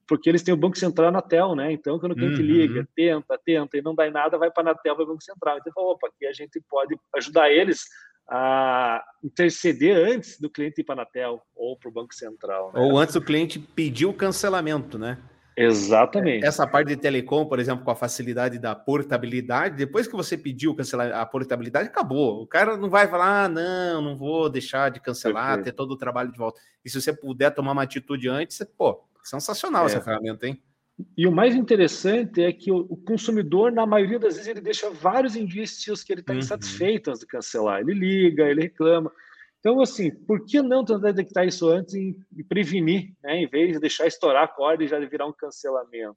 porque 0.06 0.28
eles 0.28 0.42
têm 0.42 0.52
o 0.52 0.56
Banco 0.56 0.78
Central 0.78 1.10
na 1.10 1.18
Anatel, 1.18 1.56
né? 1.56 1.72
Então, 1.72 1.98
quando 1.98 2.12
o 2.12 2.14
cliente 2.14 2.40
uhum. 2.40 2.46
liga, 2.46 2.88
tenta, 2.94 3.40
tenta 3.42 3.78
e 3.78 3.82
não 3.82 3.94
dá 3.94 4.06
em 4.06 4.10
nada, 4.10 4.36
vai 4.36 4.50
para 4.50 4.68
a 4.68 4.70
Anatel, 4.70 4.94
vai 4.94 5.04
para 5.04 5.04
o 5.04 5.14
Banco 5.14 5.24
Central. 5.24 5.58
Então, 5.58 5.72
opa, 5.82 6.08
aqui 6.08 6.26
a 6.26 6.32
gente 6.32 6.60
pode 6.68 6.94
ajudar 7.16 7.50
eles 7.50 7.86
a 8.28 9.04
interceder 9.22 9.96
antes 9.96 10.40
do 10.40 10.48
cliente 10.48 10.80
ir 10.80 10.84
para 10.84 10.94
a 10.94 11.02
Anatel 11.02 11.42
ou 11.54 11.76
para 11.76 11.88
o 11.88 11.92
Banco 11.92 12.14
Central. 12.14 12.72
Né? 12.72 12.80
Ou 12.80 12.98
antes 12.98 13.14
do 13.14 13.20
cliente 13.20 13.58
pedir 13.58 14.06
o 14.06 14.14
cancelamento, 14.14 14.98
né? 14.98 15.18
Exatamente. 15.56 16.44
Essa 16.44 16.66
parte 16.66 16.88
de 16.88 16.96
telecom, 16.96 17.46
por 17.46 17.60
exemplo, 17.60 17.84
com 17.84 17.90
a 17.90 17.94
facilidade 17.94 18.58
da 18.58 18.74
portabilidade, 18.74 19.76
depois 19.76 20.08
que 20.08 20.16
você 20.16 20.36
pediu 20.36 20.74
cancelar 20.74 21.12
a 21.12 21.24
portabilidade, 21.24 21.88
acabou. 21.88 22.42
O 22.42 22.46
cara 22.46 22.76
não 22.76 22.90
vai 22.90 23.06
falar, 23.06 23.44
ah, 23.44 23.48
não, 23.48 24.02
não 24.02 24.16
vou 24.16 24.50
deixar 24.50 24.90
de 24.90 25.00
cancelar, 25.00 25.56
Perfeito. 25.56 25.64
ter 25.66 25.72
todo 25.72 25.92
o 25.92 25.96
trabalho 25.96 26.32
de 26.32 26.38
volta. 26.38 26.60
E 26.84 26.90
se 26.90 27.00
você 27.00 27.12
puder 27.12 27.50
tomar 27.50 27.72
uma 27.72 27.84
atitude 27.84 28.28
antes, 28.28 28.60
pô, 28.76 29.04
sensacional 29.22 29.84
é. 29.84 29.86
essa 29.86 30.00
ferramenta, 30.00 30.46
hein? 30.46 30.60
E 31.16 31.26
o 31.26 31.32
mais 31.32 31.56
interessante 31.56 32.42
é 32.42 32.52
que 32.52 32.70
o, 32.70 32.96
consumidor, 32.96 33.72
na 33.72 33.84
maioria 33.84 34.18
das 34.18 34.34
vezes, 34.34 34.48
ele 34.48 34.60
deixa 34.60 34.90
vários 34.90 35.34
indícios 35.34 36.04
que 36.04 36.12
ele 36.12 36.20
está 36.20 36.32
uhum. 36.32 36.38
insatisfeito 36.38 37.10
antes 37.10 37.20
de 37.20 37.26
cancelar. 37.26 37.80
Ele 37.80 37.94
liga, 37.94 38.44
ele 38.44 38.62
reclama. 38.62 39.10
Então, 39.58 39.80
assim, 39.80 40.10
por 40.10 40.44
que 40.44 40.60
não 40.62 40.84
tentar 40.84 41.10
detectar 41.12 41.46
isso 41.46 41.68
antes 41.68 41.94
e, 41.94 42.44
prevenir, 42.48 43.12
né, 43.22 43.38
em 43.38 43.48
vez 43.48 43.72
de 43.72 43.80
deixar 43.80 44.06
estourar 44.06 44.44
a 44.44 44.48
corda 44.48 44.84
e 44.84 44.86
já 44.86 44.98
virar 45.00 45.26
um 45.26 45.32
cancelamento? 45.32 46.16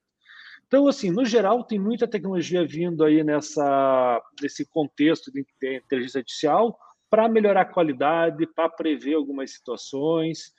Então, 0.68 0.88
assim, 0.88 1.10
no 1.10 1.24
geral, 1.24 1.64
tem 1.64 1.80
muita 1.80 2.08
tecnologia 2.08 2.68
vindo 2.68 3.04
aí 3.04 3.24
nessa, 3.24 4.22
nesse 4.42 4.66
contexto 4.70 5.32
de 5.32 5.46
inteligência 5.64 6.20
artificial 6.20 6.78
para 7.10 7.30
melhorar 7.30 7.62
a 7.62 7.74
qualidade, 7.74 8.46
para 8.48 8.68
prever 8.70 9.14
algumas 9.14 9.52
situações. 9.52 10.54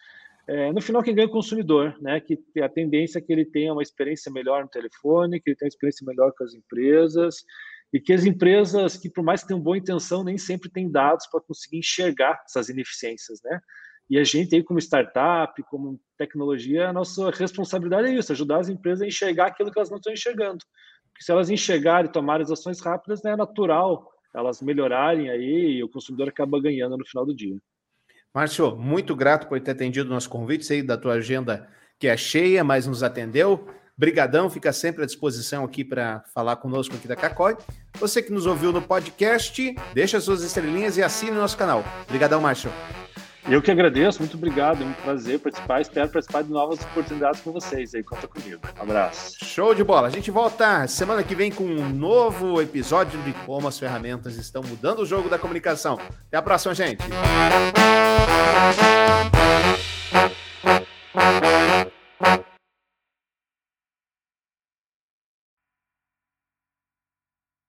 É, 0.49 0.73
no 0.73 0.81
final, 0.81 1.03
quem 1.03 1.15
ganha 1.15 1.27
é 1.27 1.29
o 1.29 1.33
consumidor, 1.33 1.95
né? 2.01 2.21
Que 2.21 2.41
a 2.63 2.69
tendência 2.71 3.19
é 3.19 3.21
que 3.23 3.31
ele 3.31 3.45
tenha 3.45 3.73
uma 3.73 3.83
experiência 3.83 4.33
melhor 4.33 4.63
no 4.63 4.69
telefone, 4.69 5.41
que 5.41 5.51
ele 5.51 5.57
tenha 5.57 5.67
uma 5.67 5.75
experiência 5.75 6.07
melhor 6.07 6.33
com 6.33 6.43
as 6.43 6.55
empresas, 6.55 7.45
e 7.93 8.01
que 8.01 8.15
as 8.15 8.25
empresas, 8.25 8.97
que 8.97 9.11
por 9.11 9.23
mais 9.23 9.43
que 9.43 9.49
tenham 9.49 9.61
boa 9.61 9.77
intenção, 9.77 10.25
nem 10.25 10.39
sempre 10.39 10.71
têm 10.71 10.91
dados 10.91 11.27
para 11.27 11.43
conseguir 11.43 11.79
enxergar 11.79 12.43
essas 12.47 12.71
ineficiências, 12.71 13.41
né? 13.45 13.61
E 14.09 14.19
a 14.19 14.25
gente 14.25 14.55
aí, 14.55 14.63
como 14.63 14.79
startup, 14.79 15.63
como 15.65 16.01
tecnologia, 16.17 16.89
a 16.89 16.93
nossa 16.95 17.31
responsabilidade 17.31 18.09
é 18.09 18.15
isso, 18.15 18.33
ajudar 18.33 18.61
as 18.61 18.71
empresas 18.71 19.03
a 19.03 19.07
enxergar 19.07 19.49
aquilo 19.49 19.71
que 19.71 19.79
elas 19.79 19.91
não 19.91 19.99
estão 19.99 20.13
enxergando. 20.13 20.65
Porque 21.13 21.25
se 21.25 21.31
elas 21.31 21.51
enxergarem 21.51 22.09
e 22.09 22.13
tomarem 22.13 22.43
as 22.45 22.51
ações 22.51 22.81
rápidas, 22.81 23.23
né, 23.23 23.33
é 23.33 23.37
natural 23.37 24.11
elas 24.35 24.63
melhorarem 24.63 25.29
aí 25.31 25.77
e 25.77 25.85
o 25.85 25.89
consumidor 25.89 26.29
acaba 26.29 26.61
ganhando 26.61 26.97
no 26.97 27.07
final 27.07 27.27
do 27.27 27.35
dia. 27.35 27.59
Márcio, 28.35 28.77
muito 28.77 29.17
grato 29.17 29.47
por 29.49 29.61
ter 29.61 29.73
atendido 29.73 30.09
o 30.09 30.13
nosso 30.13 30.29
convite, 30.29 30.65
sei 30.65 30.83
da 30.83 30.97
tua 30.97 31.15
agenda 31.15 31.69
que 31.99 32.07
é 32.07 32.17
cheia, 32.17 32.63
mas 32.63 32.87
nos 32.87 33.03
atendeu. 33.03 33.69
Brigadão, 33.97 34.49
fica 34.49 34.73
sempre 34.73 35.03
à 35.03 35.07
disposição 35.07 35.65
aqui 35.65 35.85
para 35.85 36.23
falar 36.33 36.55
conosco 36.57 36.95
aqui 36.95 37.09
da 37.09 37.17
Cacói. 37.17 37.57
Você 37.99 38.23
que 38.23 38.31
nos 38.31 38.47
ouviu 38.47 38.71
no 38.71 38.81
podcast, 38.81 39.75
deixa 39.93 40.21
suas 40.21 40.45
estrelinhas 40.45 40.97
e 40.97 41.03
assine 41.03 41.33
o 41.33 41.41
nosso 41.41 41.57
canal. 41.57 41.83
Obrigadão, 42.07 42.41
Márcio. 42.41 42.71
Eu 43.51 43.63
que 43.63 43.71
agradeço, 43.71 44.19
muito 44.21 44.37
obrigado, 44.37 44.83
é 44.83 44.87
um 44.87 44.93
prazer 44.93 45.39
participar, 45.39 45.81
espero 45.81 46.11
participar 46.11 46.43
de 46.43 46.51
novas 46.51 46.81
oportunidades 46.83 47.41
com 47.41 47.51
vocês 47.51 47.95
aí, 47.95 48.03
conta 48.03 48.29
comigo. 48.29 48.61
Abraço. 48.79 49.43
Show 49.43 49.75
de 49.75 49.83
bola, 49.83 50.09
a 50.09 50.11
gente 50.11 50.31
volta 50.31 50.87
semana 50.87 51.23
que 51.23 51.35
vem 51.35 51.51
com 51.51 51.65
um 51.65 51.89
novo 51.89 52.61
episódio 52.61 53.19
de 53.23 53.33
como 53.47 53.67
as 53.67 53.79
ferramentas 53.79 54.37
estão 54.37 54.63
mudando 54.63 55.01
o 55.01 55.07
jogo 55.07 55.31
da 55.31 55.39
comunicação. 55.39 55.99
Até 56.27 56.37
a 56.37 56.43
próxima, 56.43 56.75
gente. 56.75 57.03